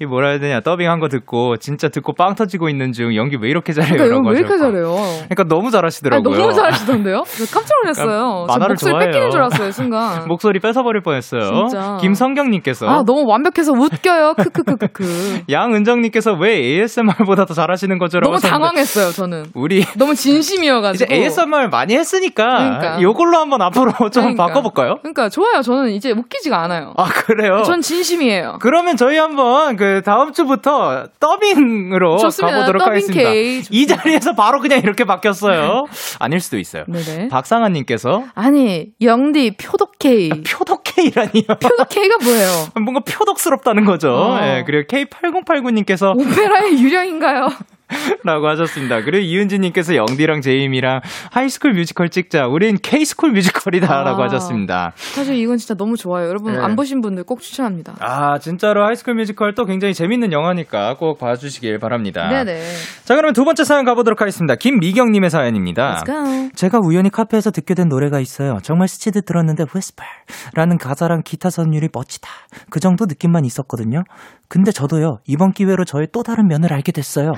[0.00, 3.48] 이 뭐라 해야 되냐 더빙한 거 듣고 진짜 듣고 빵 터지고 있는 중 연기 왜
[3.50, 3.94] 이렇게 잘해요?
[3.96, 4.58] 그러니까 이거 왜 이렇게.
[4.58, 4.94] 잘해요?
[5.28, 6.36] 그러니까 너무 아, 잘하시더라고요.
[6.38, 7.22] 너무 잘하시던데요?
[7.26, 8.46] 저 깜짝 놀랐어요.
[8.48, 9.10] 저 만화를 목소리 좋아해요.
[9.10, 10.28] 뺏기는 줄 알았어요, 순간.
[10.28, 11.40] 목소리 뺏어버릴 뻔했어요.
[11.42, 11.96] 진짜.
[12.00, 14.34] 김성경님께서 아, 너무 완벽해서 웃겨요.
[14.34, 15.42] 크크크크크.
[15.50, 18.20] 양은정님께서 왜 ASMR보다 더 잘하시는 거죠?
[18.20, 19.46] 라고 너무 당황했어요, 저는.
[19.54, 21.12] 우리 너무 진심이어가지고.
[21.12, 23.02] 이제 ASMR 많이 했으니까 그러니까.
[23.02, 24.46] 요걸로 한번 앞으로 좀 그러니까.
[24.46, 24.96] 바꿔볼까요?
[25.02, 25.62] 그러니까 좋아요.
[25.62, 26.92] 저는 이제 웃기지가 않아요.
[26.96, 27.57] 아 그래요?
[27.64, 28.58] 전 진심이에요.
[28.60, 32.58] 그러면 저희 한번 그 다음 주부터 더빙으로 좋습니다.
[32.58, 33.30] 가보도록 더빙 하겠습니다.
[33.30, 33.62] K.
[33.70, 35.86] 이 자리에서 바로 그냥 이렇게 바뀌었어요.
[36.18, 36.84] 아닐 수도 있어요.
[36.86, 37.28] 네네.
[37.28, 40.30] 박상아님께서 아니, 영디 표독 K.
[40.46, 41.44] 표독 K라니요.
[41.60, 42.48] 표독 K가 뭐예요?
[42.80, 44.12] 뭔가 표독스럽다는 거죠.
[44.12, 44.38] 어.
[44.42, 47.48] 예, 그리고 K8089님께서 오페라의 유령인가요?
[48.24, 49.02] 라고 하셨습니다.
[49.02, 52.46] 그리고 이은지님께서 영디랑 제이미랑 하이스쿨 뮤지컬 찍자.
[52.46, 54.02] 우린 K스쿨 뮤지컬이다.
[54.02, 54.26] 라고 아.
[54.26, 54.92] 하셨습니다.
[54.96, 56.28] 사실 이건 진짜 너무 좋아요.
[56.28, 56.58] 여러분 네.
[56.58, 57.94] 안 보신 분들 꼭 추천합니다.
[58.00, 62.28] 아, 진짜로 하이스쿨 뮤지컬 또 굉장히 재밌는 영화니까 꼭 봐주시길 바랍니다.
[62.28, 62.60] 네네.
[63.04, 64.54] 자, 그러면 두 번째 사연 가보도록 하겠습니다.
[64.56, 66.02] 김미경님의 사연입니다.
[66.02, 66.50] Let's go.
[66.54, 68.58] 제가 우연히 카페에서 듣게 된 노래가 있어요.
[68.62, 70.08] 정말 스치듯 들었는데 whisper
[70.54, 72.28] 라는 가사랑 기타 선율이 멋지다.
[72.70, 74.02] 그 정도 느낌만 있었거든요.
[74.48, 77.32] 근데 저도요, 이번 기회로 저의 또 다른 면을 알게 됐어요.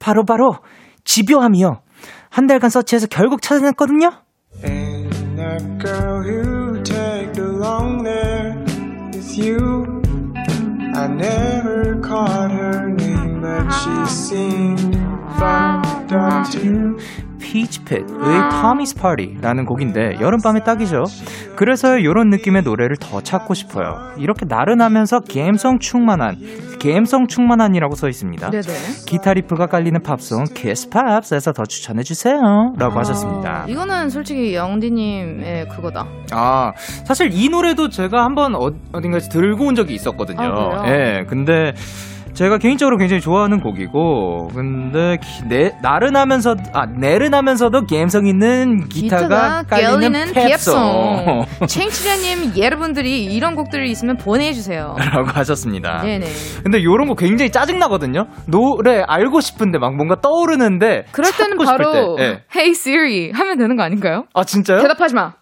[0.00, 0.56] 바로 바로
[1.04, 1.82] 집요함이요.
[2.30, 4.10] 한 달간 서치해서 결국 찾아냈거든요.
[17.40, 21.04] 피치핏의 Tommy's Party라는 곡인데 여름밤에 딱이죠.
[21.56, 23.96] 그래서 요런 느낌의 노래를 더 찾고 싶어요.
[24.18, 26.36] 이렇게 나른하면서 감성 충만한,
[26.80, 28.50] 감성 충만한이라고 써 있습니다.
[28.50, 28.64] 네네.
[29.06, 32.40] 기타 riff가 깔리는 팝송 키스 팝스에서 더 추천해 주세요.
[32.78, 33.62] 라고 하셨습니다.
[33.62, 36.06] 아, 이거는 솔직히 영디님의 그거다.
[36.32, 36.72] 아,
[37.04, 40.40] 사실 이 노래도 제가 한번 어, 어딘가에서 들고 온 적이 있었거든요.
[40.40, 40.88] 아?
[40.88, 41.24] 예.
[41.28, 41.72] 근데
[42.32, 50.32] 제가 개인적으로 굉장히 좋아하는 곡이고, 근데 기- 내, 나른하면서 아 나른하면서도 감성 있는 기타가, 깔리는
[50.32, 51.44] 팝송.
[51.68, 54.94] 챙치자님, 여러분들이 이런 곡들이 있으면 보내주세요.
[55.12, 56.02] 라고 하셨습니다.
[56.02, 56.26] 네네.
[56.62, 58.26] 근데 요런 거 굉장히 짜증 나거든요?
[58.46, 61.04] 노래 알고 싶은데 막 뭔가 떠오르는데.
[61.12, 62.22] 그럴 때는 바로 때.
[62.24, 62.26] 예.
[62.54, 64.24] Hey Siri 하면 되는 거 아닌가요?
[64.34, 64.80] 아, 진짜요?
[64.80, 65.32] 대답하지 마.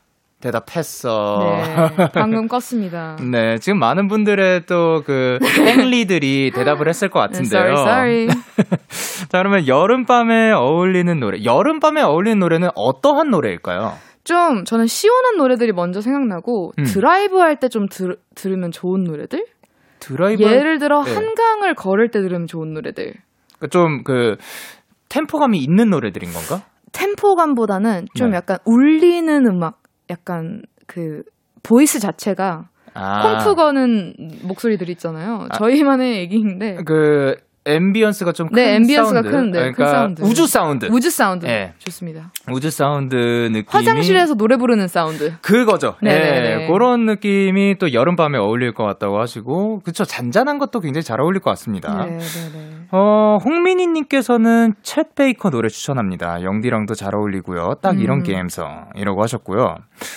[0.41, 1.39] 대답했어.
[1.41, 3.17] 네, 방금 껐습니다.
[3.31, 7.73] 네, 지금 많은 분들의 또 그 땡리들이 대답을 했을 것 같은데요.
[7.73, 8.29] Sorry, sorry.
[9.31, 11.43] 자, 그러면 여름밤에 어울리는 노래.
[11.45, 13.95] 여름밤에 어울리는 노래는 어떠한 노래일까요?
[14.25, 16.85] 좀 저는 시원한 노래들이 먼저 생각나고 음.
[16.85, 17.87] 드라이브 할 때 좀
[18.35, 19.45] 들으면 좋은 노래들?
[20.01, 21.13] 드라이브 예를 들어 네.
[21.15, 23.15] 한강을 걸을 때 들으면 좋은 노래들.
[23.71, 24.37] 좀 그
[25.09, 26.63] 템포감이 있는 노래들인 건가?
[26.93, 28.37] 템포감보다는 좀 네.
[28.37, 29.79] 약간 울리는 음악,
[30.11, 31.23] 약간 그
[31.63, 35.49] voice 자체가 아, comp 거는 목소리들 있잖아요.
[35.55, 36.83] 저희만의 얘기인데.
[36.85, 37.37] 그
[37.69, 39.31] ambience가 좀 큰 네, ambience가 사운드.
[39.37, 40.23] 큰, 네, 큰 그러니까 사운드.
[40.23, 40.87] 우주 사운드.
[40.91, 41.75] 우주 사운드 네.
[41.79, 42.33] 좋습니다.
[42.51, 45.33] 우주 사운드 느낌이 화장실에서 노래 부르는 사운드.
[45.43, 45.95] 그거죠.
[46.03, 46.63] 네네네.
[46.65, 50.05] 예, 그런 느낌이 또 여름밤에 어울릴 것 같다고 하시고, 그쵸.
[50.05, 52.05] 잔잔한 것도 굉장히 잘 어울릴 것 같습니다.
[52.05, 52.79] 네, 네, 네.
[52.91, 56.43] 어, 홍민희 님께서는 챗 베이커 노래 추천합니다.
[56.43, 57.75] 영디랑도 잘 어울리고요.
[57.83, 58.23] 딱 이런 음.
[58.23, 59.75] 게임성이라고 하셨고요.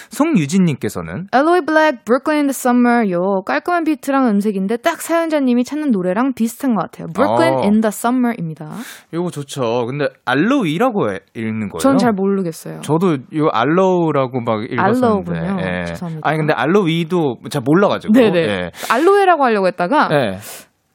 [0.09, 5.91] 송유진 님께서는 Alloy Black, Brooklyn in the Summer 요 깔끔한 비트랑 음색인데 딱 사연자님이 찾는
[5.91, 7.07] 노래랑 비슷한 것 같아요.
[7.49, 7.61] 어.
[7.63, 8.69] in the Summer입니다.
[9.13, 9.85] 요거 좋죠.
[9.87, 11.79] 근데 알로이라고 해- 읽는 거예요.
[11.79, 12.81] 전 잘 모르겠어요.
[12.81, 15.31] 저도 요 알로우라고 막 읽었었는데.
[15.39, 15.57] 알로우군요.
[15.61, 15.85] 예.
[15.85, 16.27] 죄송합니다.
[16.29, 18.13] 아니 근데 알로이도 잘 몰라가지고.
[18.13, 18.39] 네네.
[18.39, 18.71] 예.
[18.91, 20.37] 알로에라고 하려고 했다가 예.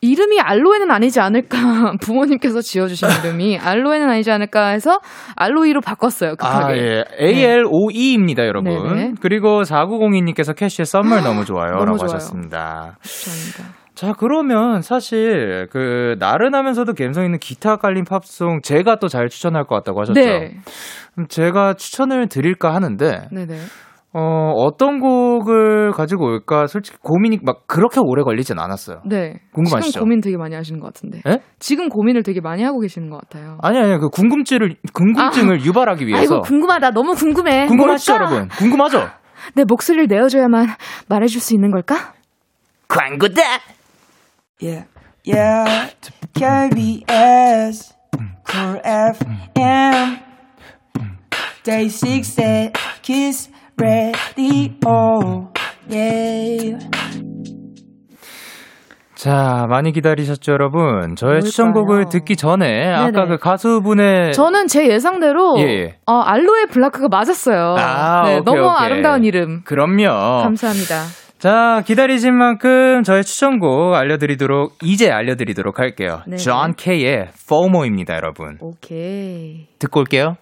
[0.03, 1.57] 이름이 알로에는 아니지 않을까
[2.03, 5.01] 부모님께서 지어주신 이름이 알로에는 아니지 않을까 해서
[5.37, 6.75] 알로이로 바꿨어요 급하게.
[6.75, 7.05] 아, 예.
[7.19, 8.73] ALOE입니다, 여러분.
[8.95, 9.13] 네네.
[9.21, 11.71] 그리고 4902님께서 캐시의 썸mer 너무 좋아요.
[11.73, 12.15] 너무 라고 좋아요.
[12.15, 12.97] 하셨습니다.
[13.03, 13.86] 감사합니다.
[13.97, 19.75] 자, 그러면 사실 그 나른하면서도 감성 있는 기타 깔린 팝송 제가 또 잘 추천할 것
[19.77, 20.21] 같다고 하셨죠.
[20.21, 20.55] 네,
[21.15, 23.57] 그럼 제가 추천을 드릴까 하는데 네네.
[24.13, 29.01] 어, 어떤 곡을 가지고 올까 솔직히 고민이 막 그렇게 오래 걸리진 않았어요.
[29.07, 29.35] 네.
[29.53, 29.93] 궁금하시죠?
[29.93, 31.21] 지금 고민 되게 많이 하시는 것 같은데.
[31.29, 31.41] 예?
[31.59, 33.59] 지금 고민을 되게 많이 하고 계시는 것 같아요.
[33.63, 36.91] 아니 아니 그 궁금증을 궁금증을 유발하기 위해서 아이고 궁금하다.
[36.91, 37.67] 너무 궁금해.
[37.67, 38.27] 궁금하시죠, 뭘까?
[38.35, 38.49] 여러분?
[38.59, 39.09] 궁금하죠?
[39.55, 40.67] 내 목소리를 내어줘야만
[41.09, 42.13] 말해줄 수 있는 걸까?
[42.89, 43.43] 광고다.
[44.59, 44.85] Yeah,
[45.25, 45.91] yeah.
[46.33, 47.93] KBS,
[48.49, 50.19] Cool FM,
[51.63, 55.53] DAY6 Kiss the Radio.
[55.91, 56.89] Yeah.
[59.15, 61.17] 자, 많이 기다리셨죠, 여러분?
[61.17, 65.99] 저의 추천곡을 듣기 전에 아까 그 가수분의 저는 제 예상대로 예, 예.
[66.07, 67.77] 어, 알로에 블라크가 맞았어요.
[67.79, 68.85] 아, 네, 오케이, 너무 오케이.
[68.87, 69.63] 아름다운 이름.
[69.65, 70.43] 그럼요.
[70.45, 71.26] 감사합니다.
[71.39, 76.23] 자, 기다리신 만큼 저의 추천곡 알려드리도록, 이제 알려드리도록 할게요.
[76.27, 76.37] 네.
[76.39, 78.57] 존 K의 FOMO입니다, 여러분.
[78.61, 79.67] 오케이.
[79.79, 80.37] 듣고 올게요.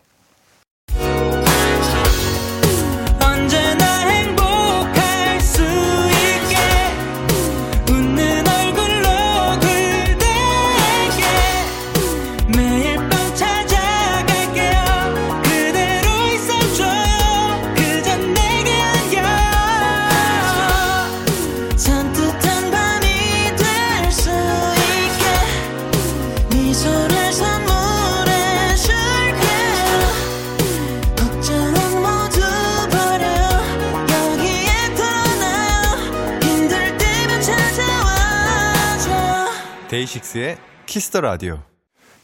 [40.15, 41.63] 데이식스의 Kiss the Radio.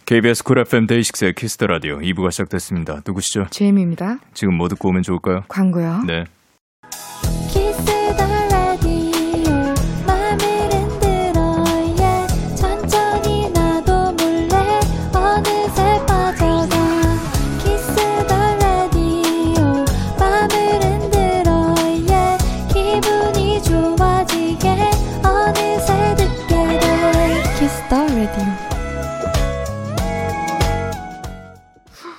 [0.07, 3.01] KBS Cool FM 데이식스의 Kiss the Radio 2부가 시작됐습니다.
[3.07, 3.47] 누구시죠?
[3.51, 4.19] 제이미입니다.
[4.35, 5.45] 지금 뭐 듣고 오면 좋을까요?
[5.49, 6.03] 광고요.
[6.07, 6.25] 네.
[7.49, 8.00] 키스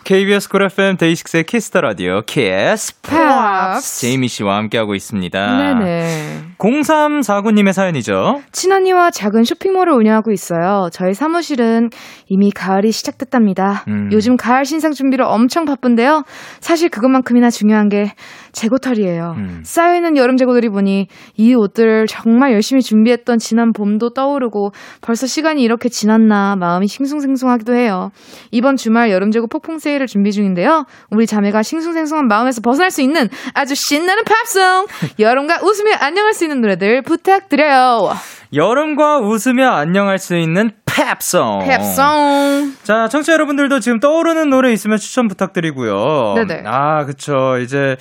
[0.04, 4.02] KBS Cool FM 데이식스의 Kiss the Radio 키스 팝스.
[4.02, 5.58] 제이미 씨와 함께하고 있습니다.
[5.58, 6.42] 네네.
[6.62, 8.42] 0349님의 사연이죠.
[8.52, 10.90] 친언니와 작은 쇼핑몰을 운영하고 있어요.
[10.92, 11.90] 저희 사무실은
[12.28, 13.84] 이미 가을이 시작됐답니다.
[13.88, 14.10] 음.
[14.12, 16.24] 요즘 가을 신상 준비로 엄청 바쁜데요.
[16.60, 18.14] 사실 그것만큼이나 중요한 게
[18.52, 19.34] 재고털이에요.
[19.38, 19.62] 음.
[19.66, 24.72] 쌓여있는 여름 재고들이 보니 이 옷들을 정말 열심히 준비했던 지난 봄도 떠오르고
[25.02, 28.12] 벌써 시간이 이렇게 지났나 마음이 싱숭생숭하기도 해요.
[28.52, 30.86] 이번 주말 여름 재고 폭풍 세일을 준비 중인데요.
[31.10, 34.86] 우리 자매가 싱숭생숭한 마음에서 벗어날 수 있는 아주 신나는 팝송!
[35.18, 38.12] 여름과 웃으며 안녕할 수 있는 노래들 부탁드려요.
[38.54, 41.60] 여름과 웃으며 안녕할 수 있는 팝송.
[41.66, 42.74] 팝송!
[42.84, 46.34] 자, 청취자 여러분들도 지금 떠오르는 노래 있으면 추천 부탁드리고요.
[46.36, 46.64] 네네.
[46.66, 47.58] 아, 그쵸.
[47.60, 47.96] 이제.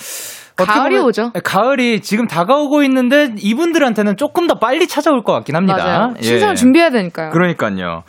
[0.56, 1.32] 가을이 보면- 오죠.
[1.42, 5.76] 가을이 지금 다가오고 있는데 이분들한테는 조금 더 빨리 찾아올 것 같긴 합니다.
[5.82, 6.14] 맞아요.
[6.18, 6.22] 예.
[6.22, 7.30] 신상을 준비해야 되니까요.
[7.30, 8.02] 그러니까요.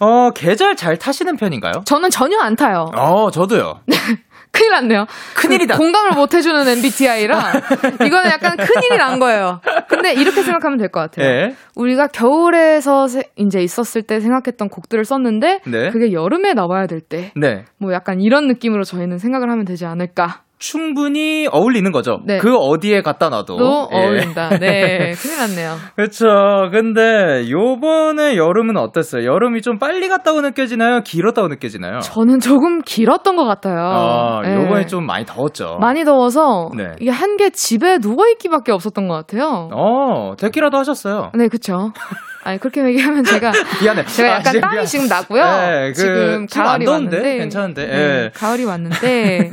[0.00, 1.82] 어, 계절 잘 타시는 편인가요?
[1.84, 2.90] 저는 전혀 안 타요.
[2.94, 3.80] 어, 저도요.
[4.52, 5.06] 큰일 났네요.
[5.36, 5.74] 큰일이다.
[5.76, 7.52] 그 공감을 못 해주는 MBTI라
[8.06, 9.60] 이거는 약간 큰일이 난 거예요.
[9.88, 11.26] 근데 이렇게 생각하면 될 것 같아요.
[11.26, 11.54] 예.
[11.76, 15.90] 우리가 겨울에서 세- 이제 있었을 때 생각했던 곡들을 썼는데 네.
[15.90, 17.64] 그게 여름에 나와야 될때 네.
[17.78, 20.42] 뭐 약간 이런 느낌으로 저희는 생각을 하면 되지 않을까.
[20.58, 22.20] 충분히 어울리는 거죠.
[22.24, 22.38] 네.
[22.38, 23.56] 그 어디에 갖다 놔도.
[23.56, 23.96] 또 예.
[23.96, 24.58] 어울린다.
[24.58, 25.76] 네, 큰일 났네요.
[25.96, 26.26] 그렇죠.
[26.72, 29.24] 근데 요번에 여름은 어땠어요?
[29.24, 31.00] 여름이 좀 빨리 갔다고 느껴지나요?
[31.02, 32.00] 길었다고 느껴지나요?
[32.00, 33.78] 저는 조금 길었던 것 같아요.
[33.80, 34.54] 아, 네.
[34.56, 35.78] 요번에 좀 많이 더웠죠.
[35.80, 36.92] 많이 더워서 네.
[37.00, 39.68] 이게 한 개 집에 누워 있기밖에 없었던 것 같아요.
[39.72, 41.30] 어, 데키라도 하셨어요.
[41.34, 41.92] 네, 그쵸.
[42.48, 43.52] 아니, 그렇게 얘기하면 제가.
[43.82, 44.06] 미안해.
[44.06, 44.86] 제가 약간 아, 땀이 미안.
[44.86, 45.42] 지금 나고요.
[45.44, 46.86] 네, 그, 지금 가을이?
[46.86, 47.36] 왔는데.
[47.36, 47.86] 괜찮은데?
[47.86, 48.30] 네, 예.
[48.34, 49.50] 가을이 왔는데.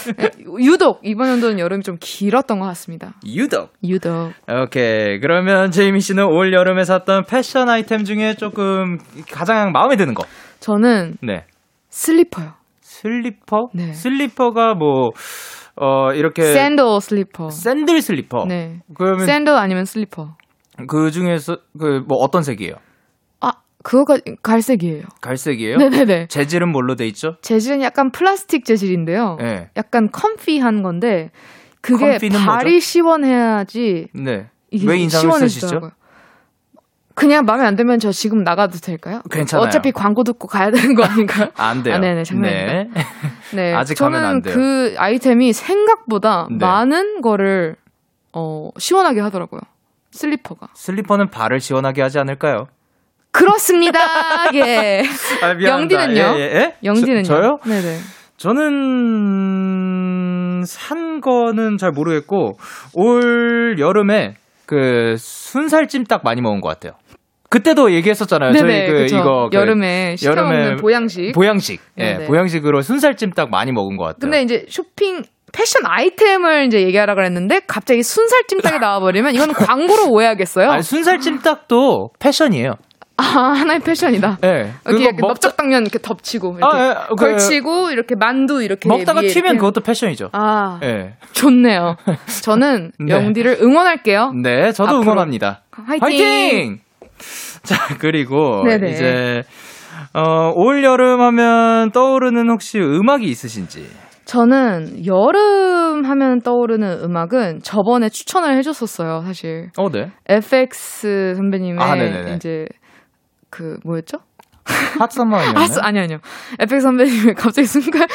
[0.60, 3.12] 유독, 이번 연도는 여름이 좀 길었던 것 같습니다.
[3.26, 3.74] 유독.
[3.84, 4.32] 유독.
[4.50, 5.20] 오케이.
[5.20, 8.96] 그러면 제이미 씨는 올 여름에 샀던 패션 아이템 중에 조금
[9.30, 10.24] 가장 마음에 드는 거.
[10.60, 11.44] 저는 네.
[11.90, 12.54] 슬리퍼요.
[12.80, 13.68] 슬리퍼?
[13.74, 13.92] 네.
[13.92, 15.10] 슬리퍼가 뭐,
[15.76, 16.54] 어, 이렇게.
[16.54, 17.50] 샌들 슬리퍼.
[17.50, 18.46] 샌들 슬리퍼.
[18.48, 18.80] 네.
[18.96, 20.34] 그러면 샌들 아니면 슬리퍼.
[20.86, 22.74] 그 중에서 그 뭐 어떤 색이에요?
[23.40, 23.52] 아,
[23.82, 25.02] 그거가 갈색이에요.
[25.20, 25.76] 갈색이에요?
[25.78, 26.26] 네네네.
[26.28, 27.36] 재질은 뭘로 돼 있죠?
[27.42, 29.36] 재질은 약간 플라스틱 재질인데요.
[29.40, 29.70] 네.
[29.76, 31.30] 약간 comfy한 건데,
[31.80, 32.80] 그게 발이 뭐죠?
[32.80, 34.48] 시원해야지 네.
[34.70, 35.90] 이게 왜 인상을 시원해지더라고요.
[37.14, 39.22] 그냥 마음에 안 들면 저 지금 나가도 될까요?
[39.30, 39.66] 괜찮아요.
[39.66, 41.48] 어차피 광고 듣고 가야 되는 거 아닌가요?
[41.58, 41.96] 안 돼요.
[41.96, 42.72] 아, 네네, 장난입니다.
[42.72, 42.90] 네.
[43.56, 43.74] 네.
[43.74, 44.54] 아직 저는 가면 안 돼요.
[44.54, 46.58] 그 아이템이 생각보다 네.
[46.64, 47.74] 많은 거를
[48.32, 49.60] 어, 시원하게 하더라고요.
[50.10, 50.68] 슬리퍼가.
[50.74, 52.66] 슬리퍼는 발을 시원하게 하지 않을까요?
[53.30, 54.00] 그렇습니다.
[54.54, 55.02] 예.
[55.42, 55.50] 아.
[55.60, 56.14] 영디는요?
[56.14, 56.74] 예, 예, 예?
[56.82, 57.22] 저, 영디는요?
[57.24, 57.58] 저 요?
[57.64, 57.98] 네네.
[58.38, 59.92] 저는
[60.64, 62.52] 산 거는 잘 모르겠고
[62.94, 64.34] 올 여름에
[64.66, 66.92] 그 순살찜닭 많이 먹은 것 같아요.
[67.50, 68.52] 그때도 얘기했었잖아요.
[68.52, 69.16] 저희 네네, 그 그쵸.
[69.16, 71.32] 이거 그 여름에 시켜 먹는 보양식.
[71.32, 71.80] 보양식.
[71.98, 72.26] 예, 네네.
[72.26, 74.18] 보양식으로 순살찜닭 많이 먹은 것 같아요.
[74.20, 75.22] 근데 이제 쇼핑
[75.52, 80.70] 패션 아이템을 이제 얘기하라 그랬는데 갑자기 순살찜닭이 나와버리면 이건 광고로 오해하겠어요.
[80.70, 82.74] 아니, 순살찜닭도 패션이에요.
[83.20, 84.38] 아 하나의 패션이다.
[84.44, 84.70] 예.
[84.86, 88.88] 여기 이렇게 먹다- 넓적 당면 이렇게 덮치고 이렇게 아, 예, 그- 걸치고 이렇게 만두 이렇게
[88.88, 89.56] 먹다가 튀면 이렇게.
[89.58, 90.30] 그것도 패션이죠.
[90.32, 91.14] 아 예.
[91.32, 91.96] 좋네요.
[92.44, 93.12] 저는 네.
[93.12, 94.32] 영디를 응원할게요.
[94.40, 95.00] 네, 저도.
[95.02, 95.62] 응원합니다.
[95.72, 96.78] 화이팅!
[97.64, 98.90] 자, 그리고 네네.
[98.92, 99.42] 이제
[100.14, 103.88] 어, 올 여름 하면 떠오르는 혹시 음악이 있으신지?
[104.28, 109.70] 저는 여름 하면 떠오르는 음악은 저번에 추천을 해줬었어요, 사실.
[109.78, 110.12] 어, 네.
[110.28, 112.34] FX 선배님의 아, 네네네.
[112.34, 112.66] 이제
[113.48, 114.18] 그 뭐였죠?
[114.98, 115.56] 핫서머였나요?
[115.56, 116.18] 아, 스- 아니 아니요.
[116.60, 118.06] FX 선배님의 갑자기 순간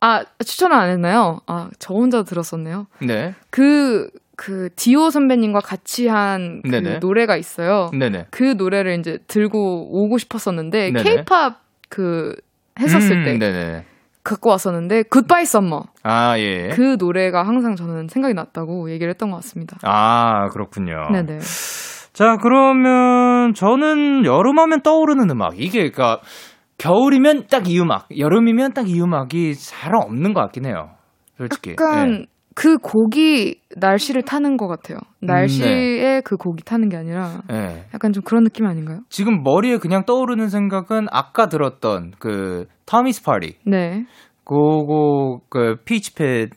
[0.00, 1.40] 아 추천을 안 했나요?
[1.48, 2.86] 아 저 혼자 들었었네요.
[3.04, 3.34] 네.
[3.50, 6.98] 그그 디오 선배님과 같이 한 그.
[7.00, 7.90] 노래가 있어요.
[7.98, 8.26] 네네.
[8.30, 10.92] 그 노래를 이제 들고 오고 싶었었는데.
[10.92, 12.36] 케이팝 그
[12.78, 13.84] 했었을 음, 때 네네.
[14.28, 16.68] 갖고 왔었는데 굿바이 썸머 아, 예.
[16.68, 19.76] 그 노래가 항상 저는 생각이 났다고 얘기를 했던 것 같습니다.
[19.82, 21.08] 아, 그렇군요.
[21.12, 21.38] 네 네.
[22.12, 25.60] 자, 그러면 저는 여름하면 떠오르는 음악.
[25.60, 26.20] 이게 그러니까
[26.78, 30.90] 겨울이면 딱 이 음악, 여름이면 딱 이 음악이 잘 없는 것 같긴 해요.
[31.36, 31.70] 솔직히.
[31.72, 32.26] 약간 예.
[32.58, 34.98] 그 곡이 날씨를 타는 것 같아요.
[35.20, 37.84] 날씨에 그 곡이 타는 게 아니라 예.
[37.94, 38.98] 약간 좀 그런 느낌 아닌가요?
[39.08, 43.58] 지금 머리에 그냥 떠오르는 생각은 아까 들었던 그 Tommy's Party.
[43.64, 44.06] 네.
[44.42, 46.48] 그거 그 Peach Pit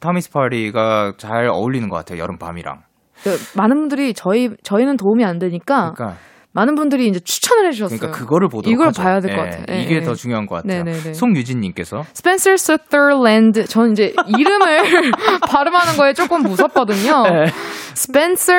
[0.00, 2.20] Tommy's Party가 잘 어울리는 것 같아요.
[2.20, 2.80] 여름 밤이랑.
[3.22, 6.16] 그 많은 분들이 저희 저희는 도움이 안 되니까 그러니까
[6.52, 7.98] 많은 분들이 이제 추천을 해주셨어요.
[7.98, 9.02] 그러니까 그거를 보도록 이걸 하죠.
[9.02, 9.64] 봐야 될것 예, 같아요.
[9.70, 10.00] 예, 이게 예.
[10.02, 10.82] 더 중요한 것 같아요.
[10.82, 11.12] 네네네.
[11.14, 14.82] 송유진님께서 스펜서 서더랜드 저는 이제 이름을
[15.48, 17.22] 발음하는 거에 조금 무섭거든요.
[17.22, 17.46] 네.
[17.94, 18.52] 스펜서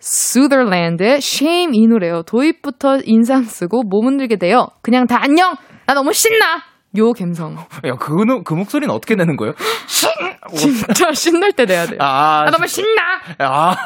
[0.00, 2.22] 수더랜드의 Shame 이 노래요.
[2.26, 4.66] 도입부터 인상 쓰고 몸 흔들게 돼요.
[4.82, 5.54] 그냥 다 안녕.
[5.86, 6.62] 나 너무 신나.
[6.98, 7.56] 요 감성.
[7.56, 9.54] 야, 그, 노- 그 목소리는 어떻게 내는 거예요?
[10.56, 11.98] 진짜 신날 때 내야 돼요.
[12.00, 13.02] 아, 나 너무 신나.
[13.38, 13.76] 아,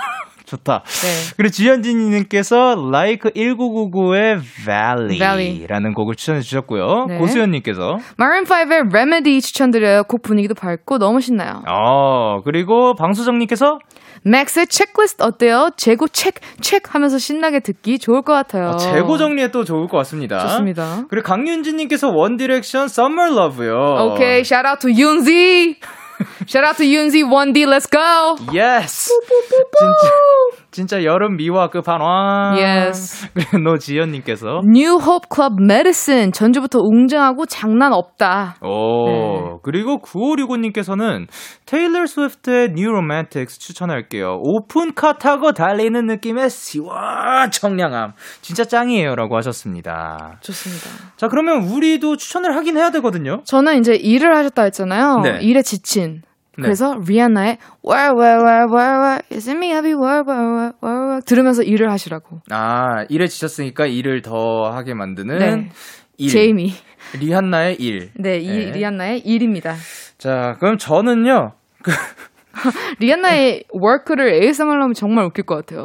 [0.50, 0.82] 좋다.
[0.84, 1.34] 네.
[1.36, 5.18] 그리고 지현진님께서 Like 1999의 Valley.
[5.18, 7.06] Valley라는 곡을 추천해 주셨고요.
[7.08, 7.18] 네.
[7.18, 10.04] 고수연님께서 마룬 5의 Remedy 추천드려요.
[10.04, 11.62] 곡 분위기도 밝고 너무 신나요.
[11.68, 13.78] 어 그리고 방수정님께서
[14.22, 15.70] 맥스의 체크리스트 어때요?
[15.76, 18.70] 재고 체크 체크 하면서 신나게 듣기 좋을 것 같아요.
[18.70, 20.40] 어, 재고 정리에 또 좋을 것 같습니다.
[20.40, 21.04] 좋습니다.
[21.08, 24.12] 그리고 강윤진님께서 원디렉션 Summer Love요.
[24.12, 25.76] 오케이, shout out to 윤지.
[26.46, 28.36] Shout out to 윤지 1D, let's go.
[28.52, 29.08] Yes.
[29.78, 30.08] 진짜
[30.70, 32.56] 진짜 여름 미화 끝판왕.
[32.56, 33.28] Yes.
[33.34, 38.56] 그리고 노지연님께서 New Hope Club Medicine 전주부터 웅장하고 장난 없다.
[38.62, 39.56] 오, 네.
[39.62, 41.26] 그리고 9565님께서는
[41.66, 44.38] 테일러 스위프트의 New Romantics 추천할게요.
[44.42, 48.12] 오픈카 타고 달리는 느낌의 시원 청량함.
[48.40, 49.14] 진짜 짱이에요.
[49.14, 50.38] 라고 하셨습니다.
[50.40, 50.88] 좋습니다.
[51.16, 53.42] 자, 그러면 우리도 추천을 하긴 해야 되거든요.
[53.44, 55.20] 저는 이제 일을 하셨다 했잖아요.
[55.22, 55.38] 네.
[55.42, 56.22] 일에 지친.
[56.58, 56.62] 네.
[56.62, 61.20] 그래서 리안나의 Where Where Where Where Where Is it me happy Where Where Where Where
[61.24, 62.40] 들으면서 일을 하시라고.
[62.50, 65.70] 아, 일에 지쳤으니까 일을 더 하게 만드는 네.
[66.18, 66.28] 일.
[66.28, 66.72] 제이미.
[67.18, 68.10] 리한나의 일.
[68.14, 68.72] 네, 이 네.
[68.72, 69.74] 리안나의 일입니다.
[70.18, 71.52] 자, 그럼 저는요.
[73.00, 75.84] 리안나의 Work를 ASMR로 하면 정말 웃길 것 같아요.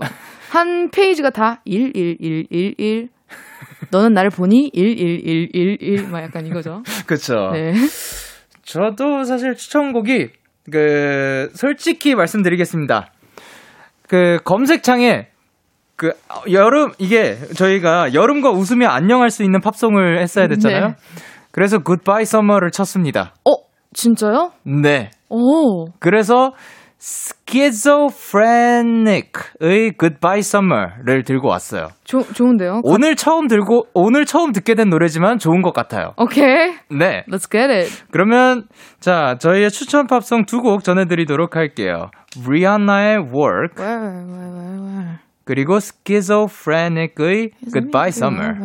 [0.52, 3.10] 한 페이지가 다 1, 1, 1, 1, 1.
[3.92, 4.72] 너는 나를 보니?
[4.74, 6.10] 1, 1, 1, 1, 1.
[6.10, 6.84] 막 약간 이거죠.
[7.08, 7.52] 그쵸.
[7.54, 7.74] 네.
[8.64, 10.30] 저도 사실 추천곡이
[10.72, 13.12] 그 솔직히 말씀드리겠습니다.
[14.08, 15.28] 그 검색창에
[15.96, 16.12] 그
[16.52, 20.88] 여름 이게 저희가 여름과 웃으며 안녕할 수 있는 팝송을 했어야 됐잖아요.
[20.88, 20.96] 네.
[21.52, 23.34] 그래서 굿바이 서머를 쳤습니다.
[23.46, 23.52] 어,
[23.94, 24.52] 진짜요?
[24.64, 25.12] 네.
[25.30, 25.86] 오.
[26.00, 26.52] 그래서
[27.06, 31.90] 스키조프레닉의 굿바이 서머를 들고 왔어요.
[32.04, 32.82] 조, 좋은데요?
[32.84, 36.14] 오늘 처음 들고 오늘 처음 듣게 된 노래지만 좋은 것 같아요.
[36.18, 36.74] 오케이.
[36.90, 37.24] 네.
[37.30, 37.92] Let's get it.
[38.12, 38.64] 그러면
[39.00, 42.10] 자 저희의 추천 팝송 두 곡 전해드리도록 할게요.
[42.50, 45.20] 리안나의 Work Where, where, where?
[45.46, 48.56] 그리고 Schizophrenic의 Goodbye Summer.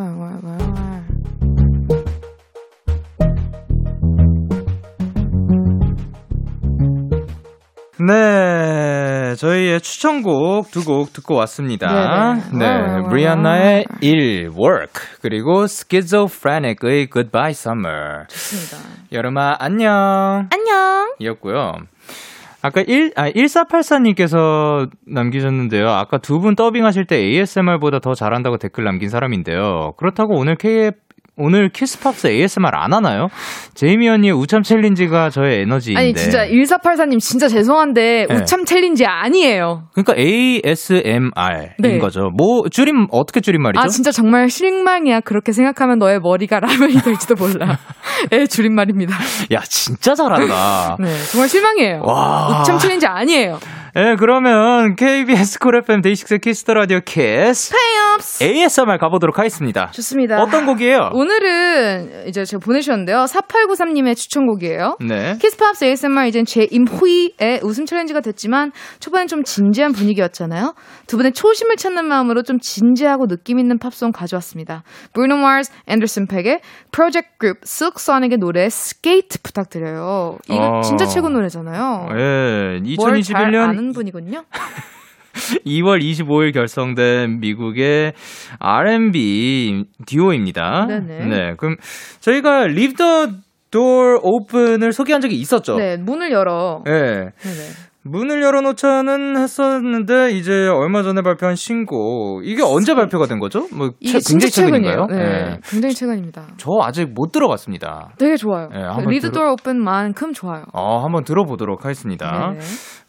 [8.07, 11.87] 네, 저희의 추천곡 두 곡 듣고 왔습니다.
[11.87, 12.57] 네네.
[12.57, 18.25] 네, 와, 와, 와, 리안나의 일 Work 그리고 Schizophrenic의 Goodbye Summer.
[18.29, 18.77] 좋습니다.
[19.11, 20.47] 여름아 안녕.
[20.51, 21.13] 안녕.
[21.19, 21.73] 이었고요.
[22.63, 25.87] 아까 1, 아, 1484님께서 남기셨는데요.
[25.87, 29.93] 아까 두 분 더빙 하실 때 ASMR보다 더 잘한다고 댓글 남긴 사람인데요.
[29.97, 30.97] 그렇다고 오늘 KF,
[31.37, 33.27] 오늘 키스팝스 ASMR 안 하나요?
[33.73, 35.99] 제이미 언니의 웃참 챌린지가 저의 에너지인데.
[35.99, 38.35] 아니 진짜 1484님 진짜 죄송한데 네.
[38.35, 39.83] 웃참 챌린지 아니에요.
[39.93, 41.31] 그러니까 ASMR인
[41.79, 41.97] 네.
[41.99, 42.29] 거죠.
[42.37, 43.81] 뭐 줄임 어떻게 줄임말이죠?
[43.81, 45.21] 아 진짜 정말 실망이야.
[45.21, 47.77] 그렇게 생각하면 너의 머리가 라면이 될지도 몰라.
[48.29, 49.15] 의 줄임말입니다.
[49.53, 50.97] 야 진짜 잘한다.
[50.99, 52.01] 네, 정말 실망이에요.
[52.03, 52.61] 와.
[52.61, 53.57] 웃참 챌린지 아니에요.
[53.97, 58.41] 예, 그러면 KBS 쿨 FM 데이식스 키스 더 라디오 키스팝스.
[58.41, 59.91] ASMR 가보도록 하겠습니다.
[59.91, 60.41] 좋습니다.
[60.41, 61.09] 어떤 곡이에요?
[61.11, 63.25] 오늘은 이제 제가 보내주셨는데요.
[63.25, 64.95] 4893님의 추천곡이에요.
[65.05, 65.35] 네.
[65.41, 68.71] 키스팝스 ASMR 이젠 제 임후이의 웃참 챌린지가 됐지만
[69.01, 70.73] 초반엔 좀 진지한 분위기였잖아요.
[71.07, 74.83] 두 분의 초심을 찾는 마음으로 좀 진지하고 느낌 있는 팝송 가져왔습니다.
[75.13, 76.61] 브루노 마스, 앤더슨 팩의
[76.93, 80.37] 프로젝트 그룹 실크소닉의 노래 스케이트 부탁드려요.
[80.47, 80.81] 이거 어.
[80.81, 82.07] 진짜 최고 노래잖아요.
[82.17, 84.43] 예, 뭘 잘 2021년 아는 분이군요.
[85.65, 88.13] 2월 25일 결성된 미국의
[88.59, 90.85] R&B 듀오입니다.
[90.87, 91.25] 네네.
[91.25, 91.77] 네, 그럼
[92.19, 93.27] 저희가 Leave the
[93.71, 95.77] Door Open을 소개한 적이 있었죠.
[95.77, 96.83] 네, 문을 열어.
[96.87, 96.91] 예.
[96.91, 97.69] 네네.
[98.03, 103.67] 문을 열어놓자는 했었는데 이제 얼마 전에 발표한 신곡 이게 언제 발표가 된 거죠?
[103.71, 104.51] 뭐 이게 최- 굉장히.
[104.51, 105.05] 최근인가요?
[105.07, 105.59] 네, 예.
[105.63, 106.47] 굉장히 최근입니다.
[106.57, 108.13] 저 아직 못 들어봤습니다.
[108.17, 108.69] 되게 좋아요.
[108.69, 110.63] 네, 리드 도어 오픈만큼 좋아요.
[110.73, 112.53] 어, 한번 들어보도록 하겠습니다.
[112.53, 112.59] 네네.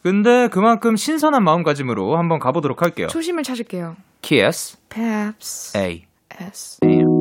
[0.03, 3.07] 근데 그만큼 신선한 마음가짐으로 한번 가보도록 할게요.
[3.07, 3.95] 초심을 찾을게요.
[4.21, 6.05] Kiss Perhaps A.
[6.41, 6.79] S.
[6.83, 7.12] R.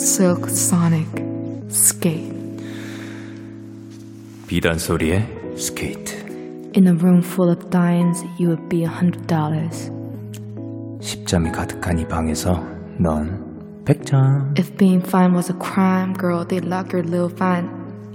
[0.00, 1.08] Silk Sonic
[1.68, 2.32] Skate.
[4.46, 5.28] 비단 소리의
[5.58, 6.16] 스케이트.
[6.74, 9.92] In a room full of diamonds, you would be a hundred dollars.
[11.02, 12.64] 십점이 가득한 이 방에서
[12.98, 13.44] 넌
[13.84, 14.54] 백점.
[14.56, 17.68] If being fine was a crime, girl, they'd lock your little fine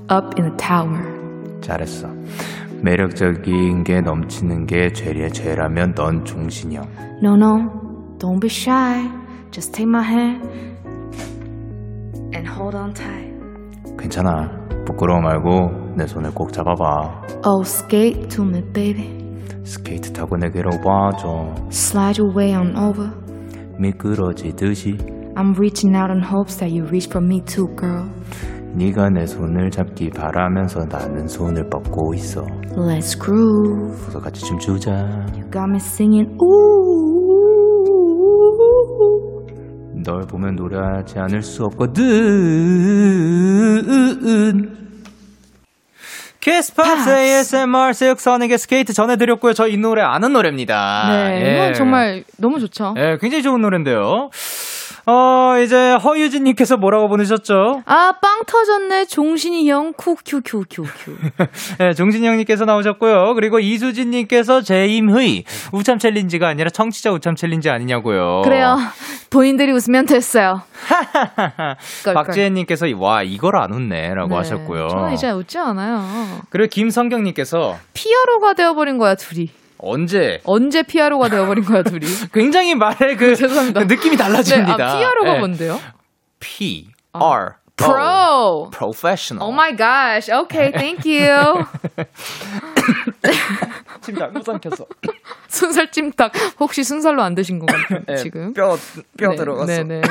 [0.10, 1.06] up in a tower.
[1.62, 2.10] 잘했어.
[2.82, 6.88] 매력적인 게 넘치는 게 죄의 죄라면 넌 종신형.
[7.22, 9.08] No, no, don't be shy.
[9.52, 10.75] Just take my hand and
[12.66, 13.32] hold on tight.
[13.98, 14.50] 괜찮아.
[14.86, 17.22] 부끄러워 말고 내 손을 꼭 잡아봐.
[17.46, 19.10] Oh, skate to me, baby.
[19.64, 21.54] 스케이트 타고 내게로 와줘.
[21.70, 23.12] Slide your way on over.
[23.80, 24.98] 미끄러지듯이
[25.36, 28.10] I'm reaching out in hopes that you reach for me too, girl.
[28.76, 32.42] 네가 내 손을 잡기 바라면서 나는 손을 뻗고 있어.
[32.76, 34.02] Let's groove.
[34.02, 34.92] 그래서 같이 춤추자.
[35.34, 37.05] You got me singing, ooh.
[40.06, 42.06] 널 보면 노래하지 않을 수 없거든.
[46.40, 49.54] 키스팝스 ASMR 실크소닉의 스케이트 전해드렸고요.
[49.54, 51.08] 저 이 노래 아는 노래입니다.
[51.10, 51.54] 네, 예.
[51.56, 52.94] 이건 정말 너무 좋죠.
[52.98, 54.30] 예, 굉장히 좋은 노래인데요.
[55.08, 57.84] 어, 이제 허유진님께서 뭐라고 보내셨죠?
[57.86, 59.06] 아, 빵 터졌네.
[59.06, 61.16] 종신이 형, 쿠큐큐큐큐.
[61.82, 63.36] 예, 종신이 형님께서 나오셨고요.
[63.36, 68.42] 그리고 이수진님께서 제임의 웃참 챌린지가 아니라 청취자 웃참 챌린지 아니냐고요.
[68.44, 68.78] 그래요.
[69.30, 70.62] 본인들이 웃으면 됐어요.
[72.14, 74.88] 박지혜님께서 와 이걸 안 웃네 라고 네, 하셨고요.
[74.88, 76.04] 저는 이제 웃지 않아요.
[76.50, 79.50] 그리고 김성경님께서 PRO가 되어버린 거야, 둘이.
[79.86, 82.06] 언제 언제 PRO가 되어버린 거야, 둘이.
[82.34, 83.84] 굉장히 말의 그 죄송합니다.
[83.86, 84.74] 느낌이 네, 달라집니다.
[84.74, 85.40] 아, PRO가 예.
[85.40, 85.80] 뭔데요?
[86.40, 87.20] P 아.
[87.34, 88.70] R Pro.
[88.72, 89.46] professional.
[89.48, 90.30] Oh my gosh.
[90.30, 91.66] Okay, thank you.
[94.02, 94.86] 침다 못 삼켰어.
[95.48, 96.32] 순살 찜닭.
[96.60, 98.54] 혹시 순살로 안 드신 건가요, 지금?
[98.54, 98.78] 뼈뼈
[99.18, 99.66] 네, 들어갔어.
[99.66, 100.02] 네네.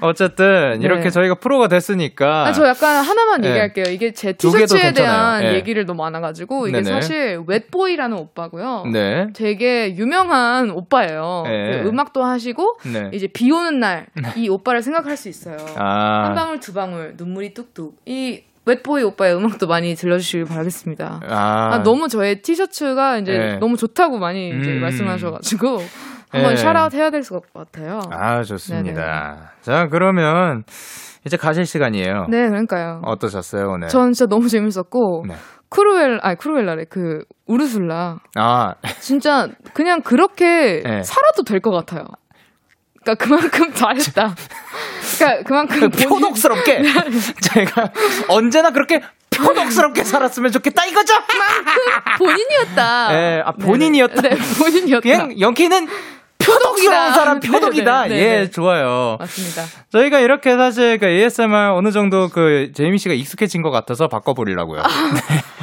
[0.00, 0.84] 어쨌든 네.
[0.86, 3.48] 이렇게 저희가 프로가 됐으니까 아, 저 약간 하나만 네.
[3.50, 3.84] 얘기할게요.
[3.90, 4.92] 이게 제 티셔츠에.
[4.92, 5.54] 대한 네.
[5.54, 6.90] 얘기를 너무 많아가지고 이게 네네.
[7.00, 8.84] 사실 웻보이라는 오빠고요.
[8.92, 9.26] 네.
[9.34, 11.42] 되게 유명한 오빠예요.
[11.44, 11.82] 네.
[11.82, 13.10] 그 음악도 하시고 네.
[13.12, 15.56] 이제 비 오는 날 이 오빠를 생각할 수 있어요.
[15.76, 16.24] 아.
[16.26, 17.96] 한 방울 두 방울 눈물이 뚝뚝.
[18.06, 21.20] 이 웻보이 오빠의 음악도 많이 들려주시길 바라겠습니다.
[21.28, 23.58] 아, 아, 너무 저의 티셔츠가 이제 네.
[23.58, 24.80] 너무 좋다고 많이 이제 음.
[24.80, 25.78] 말씀하셔가지고
[26.30, 26.56] 한번 네.
[26.56, 28.00] 샤라웃 해야 될 것 같아요.
[28.10, 29.52] 아, 좋습니다.
[29.62, 30.62] 자, 그러면
[31.26, 32.26] 이제 가실 시간이에요.
[32.28, 33.00] 네, 그러니까요.
[33.04, 33.88] 어떠셨어요, 오늘?
[33.88, 35.34] 전 진짜 너무 재밌었고 네.
[35.70, 41.02] 크루엘 아니 크루엘라래 그 우르술라 아, 진짜 그냥 그렇게 네.
[41.02, 42.04] 살아도 될 것 같아요.
[43.02, 44.34] 그러니까 그만큼 잘했다.
[45.18, 46.82] 그러니까 그만큼 본인- 표독스럽게
[47.40, 47.92] 제가
[48.28, 51.14] 언제나 그렇게 표독스럽게 살았으면 좋겠다 이거죠.
[52.18, 53.08] 본인이었다.
[53.12, 54.20] 예, 아, 본인이었다.
[54.22, 55.00] 네, 네, 본인이었다.
[55.00, 55.88] 그냥 영키는
[56.54, 58.02] 표독이라는 사람 네, 표독이다.
[58.04, 58.50] 네, 네, 예, 네.
[58.50, 59.16] 좋아요.
[59.18, 59.62] 맞습니다.
[59.92, 64.82] 저희가 이렇게 사실 그 ASMR 어느 정도 그 제이미 씨가 익숙해진 것 같아서 바꿔보려고요.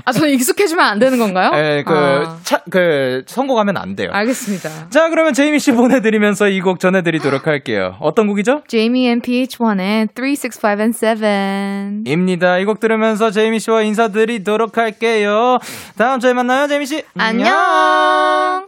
[0.05, 1.51] 아, 저는 익숙해지면 안 되는 건가요?
[1.55, 4.09] 예, 그, 아, 차, 그, 성공하면 안 돼요.
[4.13, 4.89] 알겠습니다.
[4.89, 7.95] 자, 그러면 제이미 씨 보내드리면서 이 곡 전해드리도록 할게요.
[7.99, 8.63] 어떤 곡이죠?
[8.69, 12.03] Jamie and PH1의 365 and 7.
[12.05, 12.57] 입니다.
[12.57, 15.57] 이 곡 들으면서 제이미 씨와 인사드리도록 할게요.
[15.97, 17.03] 다음 주에 만나요, 제이미 씨.
[17.17, 18.67] 안녕!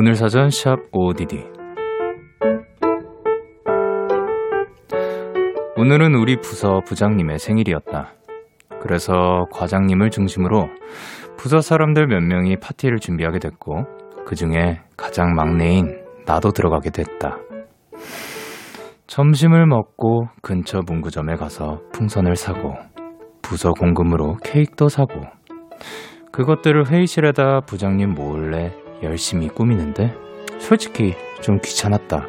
[0.00, 1.44] 오늘 사전 샵 ODD.
[5.76, 8.12] 오늘은 우리 부서 부장님의 생일이었다.
[8.80, 10.68] 그래서 과장님을 중심으로
[11.36, 13.86] 부서 사람들 몇 명이 파티를 준비하게 됐고,
[14.24, 17.38] 그 중에 가장 막내인 나도 들어가게 됐다.
[19.08, 22.72] 점심을 먹고 근처 문구점에 가서 풍선을 사고,
[23.42, 25.22] 부서 공금으로 케이크도 사고,
[26.30, 28.72] 그것들을 회의실에다 부장님 몰래
[29.02, 30.14] 열심히 꾸미는데
[30.58, 32.26] 솔직히 좀 귀찮았다.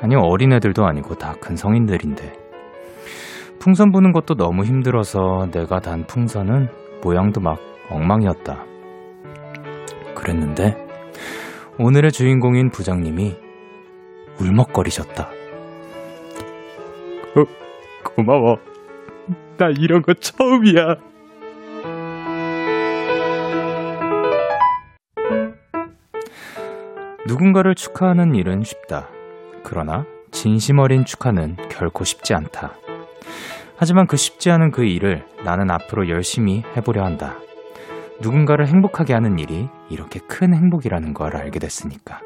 [0.00, 2.32] 아니 어린애들도 아니고 다 큰 성인들인데
[3.60, 6.68] 풍선 부는 것도 너무 힘들어서 내가 단 풍선은
[7.02, 7.58] 모양도 막
[7.90, 8.64] 엉망이었다.
[10.14, 10.76] 그랬는데
[11.78, 13.36] 오늘의 주인공인 부장님이
[14.40, 15.28] 울먹거리셨다.
[17.34, 17.44] 고,
[18.04, 18.56] 고마워.
[19.56, 20.96] 나 이런 거 처음이야.
[27.26, 29.08] 누군가를 축하하는 일은 쉽다.
[29.62, 32.74] 그러나 진심 어린 축하는 결코 쉽지 않다.
[33.76, 37.36] 하지만 그 쉽지 않은 그 일을 나는 앞으로 열심히 해보려 한다.
[38.20, 42.20] 누군가를 행복하게 하는 일이 이렇게 큰 행복이라는 걸 알게 됐으니까.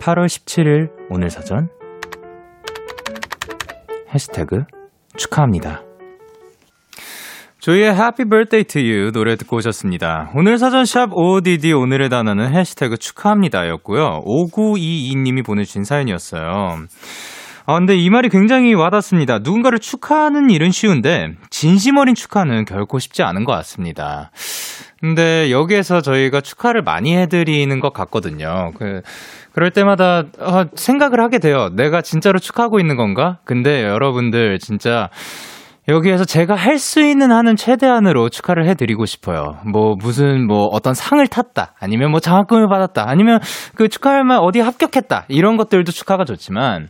[0.00, 1.68] 8월 17일 오늘 사전
[4.12, 4.64] 해시태그
[5.16, 5.87] 축하합니다.
[7.60, 10.30] 조이의 Happy Birthday to You 노래 듣고 오셨습니다.
[10.36, 14.22] 오늘 사전샵 OODD 오늘의 단어는 해시태그 축하합니다 였고요.
[14.24, 16.78] 5922님이 보내주신 사연이었어요.
[17.66, 19.40] 아, 근데 이 말이 굉장히 와닿습니다.
[19.40, 24.30] 누군가를 축하하는 일은 쉬운데, 진심 어린 축하는 결코 쉽지 않은 것 같습니다.
[25.00, 28.70] 근데 여기에서 저희가 축하를 많이 해드리는 것 같거든요.
[28.78, 29.02] 그,
[29.52, 31.68] 그럴 때마다 어, 생각을 하게 돼요.
[31.74, 33.38] 내가 진짜로 축하하고 있는 건가?
[33.44, 35.10] 근데 여러분들 진짜
[35.88, 39.56] 여기에서 제가 할 수 있는 한은 최대한으로 축하를 해드리고 싶어요.
[39.64, 43.40] 뭐 무슨 뭐 어떤 상을 탔다, 아니면 뭐 장학금을 받았다, 아니면
[43.74, 46.88] 그 축하할 만 어디 합격했다 이런 것들도 축하가 좋지만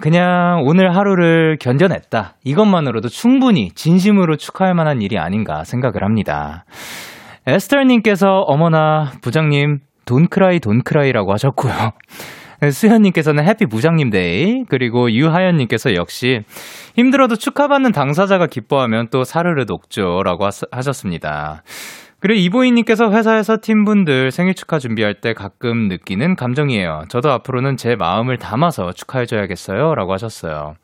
[0.00, 6.64] 그냥 오늘 하루를 견뎌냈다 이것만으로도 충분히 진심으로 축하할 만한 일이 아닌가 생각을 합니다.
[7.46, 11.72] 에스터님께서 어머나 부장님 Don't cry Don't cry라고 하셨고요.
[12.70, 16.40] 수현님께서는 happy 부장님 day 그리고 유하연님께서 역시
[16.96, 21.62] 힘들어도 축하받는 당사자가 기뻐하면 또 사르르 녹죠라고 하셨습니다.
[22.20, 27.02] 그리고 이보이님께서 회사에서 팀분들 생일 축하 준비할 때 가끔 느끼는 감정이에요.
[27.10, 29.94] 저도 앞으로는 제 마음을 담아서 축하해줘야겠어요.
[29.94, 30.74] 라고 하셨어요.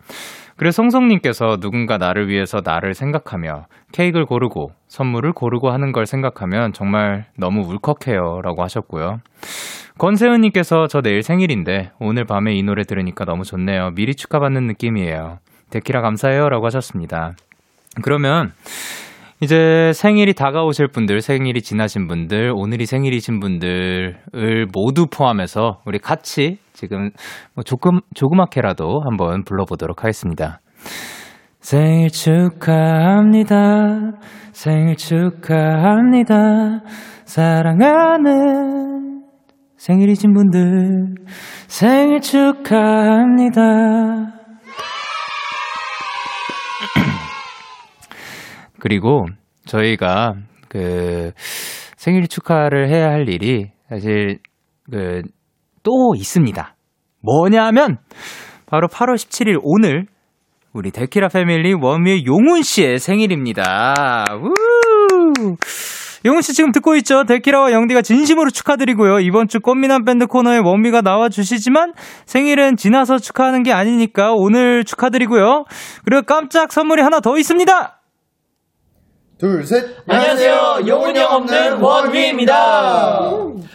[0.58, 7.24] 그리고 성성님께서 누군가 나를 위해서 나를 생각하며 케이크를 고르고 선물을 고르고 하는 걸 생각하면 정말
[7.38, 8.42] 너무 울컥해요.
[8.42, 9.20] 라고 하셨고요.
[10.00, 13.90] 권세은님께서 저 내일 생일인데 오늘 밤에 이 노래 들으니까 너무 좋네요.
[13.94, 15.40] 미리 축하받는 느낌이에요.
[15.68, 16.48] 데키라 감사해요.
[16.48, 17.34] 라고 하셨습니다.
[18.02, 18.52] 그러면
[19.42, 27.10] 이제 생일이 다가오실 분들, 생일이 지나신 분들, 오늘이 생일이신 분들을 모두 포함해서 우리 같이 지금
[27.54, 30.60] 뭐 조금, 조그맣게라도 한번 불러보도록 하겠습니다.
[31.60, 33.56] 생일 축하합니다.
[34.52, 36.80] 생일 축하합니다.
[37.26, 39.09] 사랑하는
[39.80, 41.14] 생일이신 분들,
[41.66, 43.60] 생일 축하합니다.
[48.78, 49.24] 그리고
[49.66, 50.34] 저희가
[50.68, 51.32] 그
[51.96, 54.38] 생일 축하를 해야 할 일이 사실
[54.90, 55.22] 그
[55.82, 56.74] 또 있습니다.
[57.22, 57.98] 뭐냐면
[58.66, 60.06] 바로 8월 17일 오늘
[60.72, 64.24] 우리 데키라 패밀리 원미의 용훈 씨의 생일입니다.
[64.32, 65.56] 우!
[66.24, 67.24] 용훈 씨 지금 듣고 있죠?
[67.24, 69.20] 데키라와 영디가 진심으로 축하드리고요.
[69.20, 71.94] 이번 주 꽃미남 밴드 코너에 원미가 나와 주시지만
[72.26, 75.64] 생일은 지나서 축하하는 게 아니니까 오늘 축하드리고요.
[76.04, 77.99] 그리고 깜짝 선물이 하나 더 있습니다.
[79.40, 79.82] 둘, 셋.
[80.06, 80.80] 안녕하세요.
[80.86, 83.20] 용훈이 형 없는 원위입니다.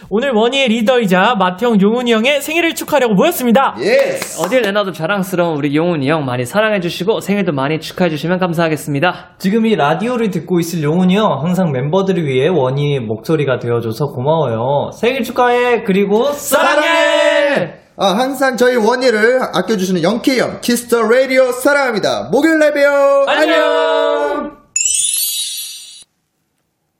[0.08, 3.74] 오늘 원위의 리더이자 맏형 용훈이 형의 생일을 축하하려고 모였습니다.
[3.80, 4.40] Yes.
[4.40, 9.34] 어딜 내놔도 자랑스러운 우리 용훈이 형 많이 사랑해주시고 생일도 많이 축하해주시면 감사하겠습니다.
[9.38, 14.92] 지금 이 라디오를 듣고 있을 용훈이 형 항상 멤버들을 위해 원위의 목소리가 되어줘서 고마워요.
[14.92, 15.82] 생일 축하해.
[15.82, 17.74] 그리고 사랑해.
[17.98, 22.28] 아, 항상 저희 원위를 아껴주시는 영케이 형, 키스 더 라디오 사랑합니다.
[22.30, 23.24] 목요일 날 봬요.
[23.26, 24.65] 안녕.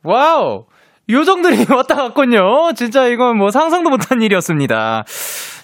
[0.06, 0.64] Wow!
[1.08, 2.72] 요정들이 왔다 갔군요.
[2.74, 5.04] 진짜 이건 뭐 상상도 못한 일이었습니다.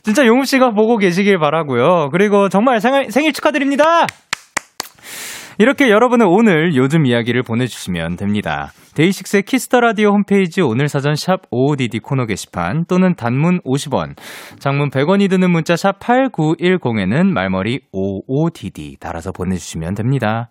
[0.02, 2.10] 진짜 용훈 씨가 보고 계시길 바라고요.
[2.10, 4.06] 그리고 정말 생일, 생일 축하드립니다.
[5.62, 8.72] 이렇게 여러분은 오늘 요즘 이야기를 보내주시면 됩니다.
[8.96, 14.16] 데이식스의 키스 더 라디오 홈페이지 오늘 사전 샵 55DD 코너 게시판 또는 단문 50원,
[14.58, 20.48] 장문 100원이 드는 문자 샵 8910에는 말머리 55DD 달아서 보내주시면 됩니다.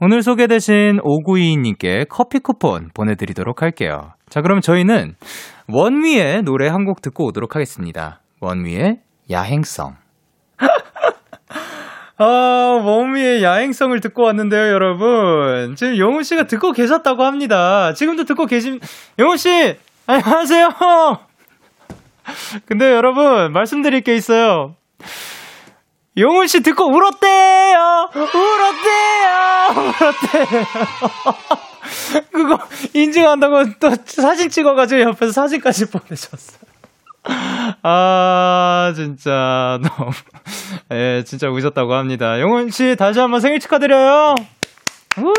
[0.00, 4.10] 오늘 소개되신 5922님께 커피 쿠폰 보내드리도록 할게요.
[4.28, 5.14] 자, 그럼 저희는
[5.68, 8.22] 원위의 노래 한 곡 듣고 오도록 하겠습니다.
[8.40, 8.96] 원위의
[9.30, 10.07] 야행성.
[12.20, 15.76] 아, 원미의 야행성을 듣고 왔는데요, 여러분.
[15.76, 17.92] 지금 영훈 씨가 듣고 계셨다고 합니다.
[17.94, 18.80] 지금도 듣고 계신,
[19.20, 19.76] 영훈 씨!
[20.06, 20.68] 안녕하세요!
[22.66, 24.74] 근데 여러분, 말씀드릴 게 있어요.
[26.16, 28.10] 영훈 씨 듣고 울었대요!
[28.16, 29.28] 울었대요!
[29.76, 30.64] 울었대요!
[32.32, 32.58] 그거
[32.94, 36.67] 인증한다고 또 사진 찍어가지고 옆에서 사진까지 보내셨어요.
[37.82, 40.10] 아, 진짜, 너무,
[40.92, 42.40] 예, 진짜 우셨다고 합니다.
[42.40, 44.34] 영훈 씨, 다시 한번 생일 축하드려요!
[45.18, 45.32] 우!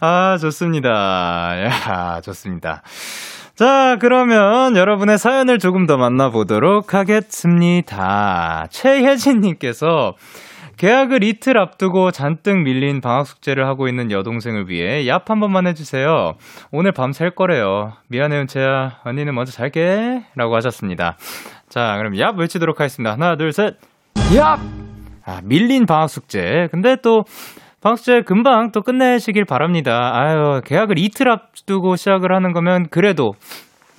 [0.00, 1.54] 아, 좋습니다.
[1.64, 2.82] 야, 좋습니다.
[3.54, 8.66] 자, 그러면 여러분의 사연을 조금 더 만나보도록 하겠습니다.
[8.70, 10.14] 최혜진님께서
[10.76, 16.34] 계약을 이틀 앞두고 잔뜩 밀린 방학 숙제를 하고 있는 여동생을 위해 얍 한 번만 해주세요.
[16.70, 17.94] 오늘 밤샐 거래요.
[18.08, 19.00] 미안해, 은채야.
[19.04, 20.24] 언니는 먼저 잘게.
[20.34, 21.16] 라고 하셨습니다.
[21.70, 23.12] 자, 그럼 얍 외치도록 하겠습니다.
[23.12, 23.76] 하나, 둘, 셋.
[24.34, 24.58] 얍!
[25.24, 26.68] 아, 밀린 방학 숙제.
[26.70, 27.24] 근데 또,
[27.80, 30.10] 방학 숙제 금방 또 끝내시길 바랍니다.
[30.12, 33.32] 아유, 계약을 이틀 앞두고 시작을 하는 거면 그래도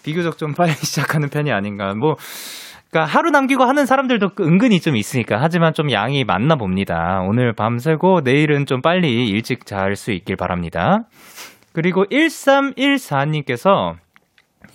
[0.03, 1.95] 비교적 좀 빨리 시작하는 편이 아닌가.
[1.95, 2.15] 뭐,
[2.89, 7.21] 그러니까 하루 남기고 하는 사람들도 은근히 좀 있으니까 하지만 좀 양이 많나 봅니다.
[7.27, 11.05] 오늘 밤새고 내일은 좀 빨리 일찍 잘 수 있길 바랍니다.
[11.73, 13.95] 그리고 1314님께서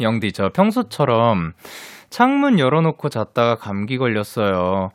[0.01, 1.53] 영디 저 평소처럼
[2.11, 4.91] 창문 열어놓고 잤다가 감기 걸렸어요.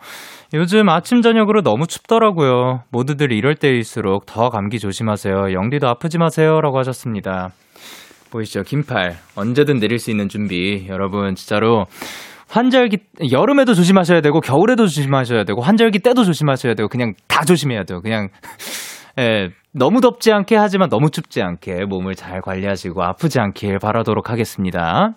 [0.54, 2.84] 요즘 아침 저녁으로 너무 춥더라고요.
[2.90, 5.52] 모두들 이럴 때일수록 더 감기 조심하세요.
[5.54, 7.52] 영디도 아프지 마세요라고 하셨습니다.
[8.32, 8.64] 보이시죠?
[8.64, 10.86] 긴팔 언제든 내릴 수 있는 준비.
[10.90, 11.88] 여러분 진짜로
[12.50, 12.98] 환절기
[13.32, 18.02] 여름에도 조심하셔야 되고 겨울에도 조심하셔야 되고 환절기 때도 조심하셔야 되고 그냥 다 조심해야 돼요.
[18.02, 18.30] 그냥
[19.20, 25.12] 예, 너무 덥지 않게 하지만 너무 춥지 않게 몸을 잘 관리하시고 아프지 않길 바라도록 하겠습니다.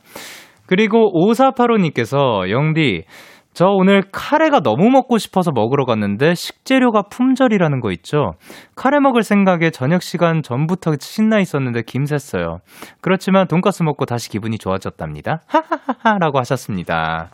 [0.67, 3.05] 그리고 5485님께서 영디
[3.53, 8.35] 저 오늘 카레가 너무 먹고 싶어서 먹으러 갔는데 식재료가 품절이라는 거 있죠.
[8.77, 12.59] 카레 먹을 생각에 저녁 시간 전부터 신나 있었는데 김샜어요.
[13.01, 15.41] 그렇지만 돈가스 먹고 다시 기분이 좋아졌답니다.
[15.47, 17.31] 하하하하라고 하셨습니다.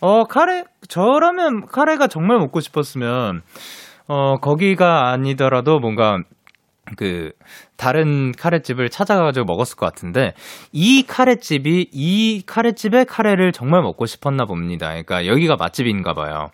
[0.00, 3.42] 어 카레 저라면 카레가 정말 먹고 싶었으면
[4.08, 6.18] 어 거기가 아니더라도 뭔가
[6.96, 7.30] 그
[7.76, 10.34] 다른 카레집을 찾아가지고 먹었을 것 같은데
[10.72, 14.88] 이 카레집이 이 카레집의 카레를 정말 먹고 싶었나 봅니다.
[14.88, 16.50] 그러니까 여기가 맛집인가 봐요.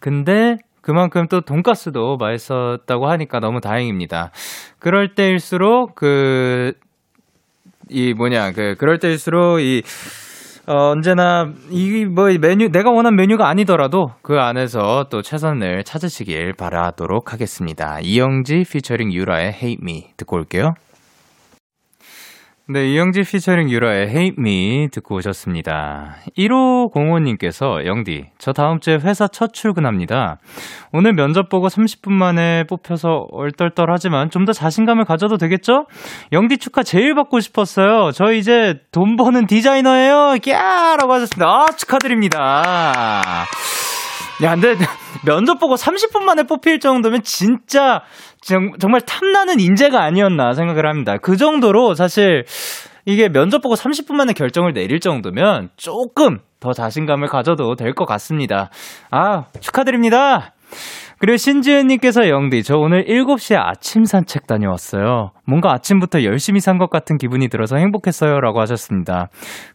[0.00, 4.30] 근데 그만큼 또 돈가스도 맛있었다고 하니까 너무 다행입니다.
[4.78, 6.72] 그럴 때일수록 그
[7.90, 9.82] 이 뭐냐 그 그럴 때일수록 이
[10.68, 17.32] 어, 언제나 이 뭐 메뉴 내가 원한 메뉴가 아니더라도 그 안에서 또 최선을 찾으시길 바라도록
[17.32, 17.98] 하겠습니다.
[18.02, 20.74] 이영지 피처링 유라의 Hate Me 듣고 올게요.
[22.70, 26.16] 네, 이영지 피처링 유라의 Hate Me 듣고 오셨습니다.
[26.36, 30.36] 1505님께서 영디, 저 다음 주에 회사 첫 출근합니다.
[30.92, 35.86] 오늘 면접 보고 30분 만에 뽑혀서 얼떨떨하지만 좀 더 자신감을 가져도 되겠죠?
[36.32, 38.12] 영디 축하 제일 받고 싶었어요.
[38.12, 40.36] 저 이제 돈 버는 디자이너예요.
[40.42, 40.52] 꺄!
[40.98, 41.46] 라고 하셨습니다.
[41.46, 43.46] 아, 축하드립니다.
[44.42, 44.74] 야, 근데
[45.26, 48.02] 면접 보고 30분 만에 뽑힐 정도면 진짜
[48.40, 51.16] 정, 정말 탐나는 인재가 아니었나 생각을 합니다.
[51.20, 52.44] 그 정도로 사실
[53.04, 58.70] 이게 면접 보고 30분 만에 결정을 내릴 정도면 조금 더 자신감을 가져도 될 것 같습니다.
[59.10, 60.52] 아, 축하드립니다.
[61.20, 65.32] 그리고 신지은님께서 영디, 저 오늘 7시에 아침 산책 다녀왔어요.
[65.46, 68.38] 뭔가 아침부터 열심히 산 것 같은 기분이 들어서 행복했어요.
[68.40, 69.28] 라고 하셨습니다.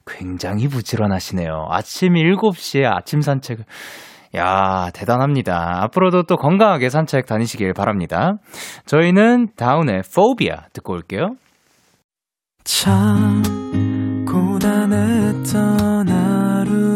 [0.07, 1.67] 굉장히 부지런하시네요.
[1.69, 3.65] 아침 7시에 아침 산책을.
[4.35, 5.83] 야, 대단합니다.
[5.83, 8.37] 앞으로도 또 건강하게 산책 다니시길 바랍니다.
[8.85, 11.35] 저희는 다운의 포비아 듣고 올게요.
[12.63, 13.43] 참
[14.25, 16.95] 고단했던 하루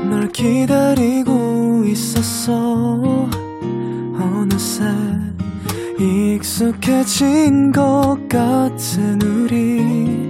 [0.00, 3.28] 끝널 기다리고 있었어
[4.18, 4.84] 어느새
[5.98, 10.29] 익숙해진 것 같은 우리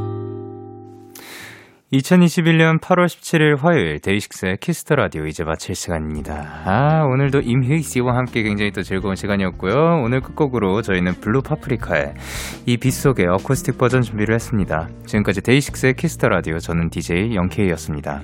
[1.91, 6.61] 2021년 8월 17일 화요일 데이식스의 키스 더 라디오 이제 마칠 시간입니다.
[6.63, 10.01] 아, 오늘도 임효희 씨와 함께 굉장히 또 즐거운 시간이었고요.
[10.01, 12.13] 오늘 끝곡으로 저희는 블루 파프리카의
[12.65, 14.87] 이 빛 속의 어쿠스틱 버전 준비를 했습니다.
[15.05, 18.21] 지금까지 데이식스의 키스 더 라디오 저는 DJ 영케이였습니다.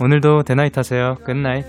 [0.00, 1.16] 오늘도 대나잇 하세요.
[1.26, 1.64] 굿나잇.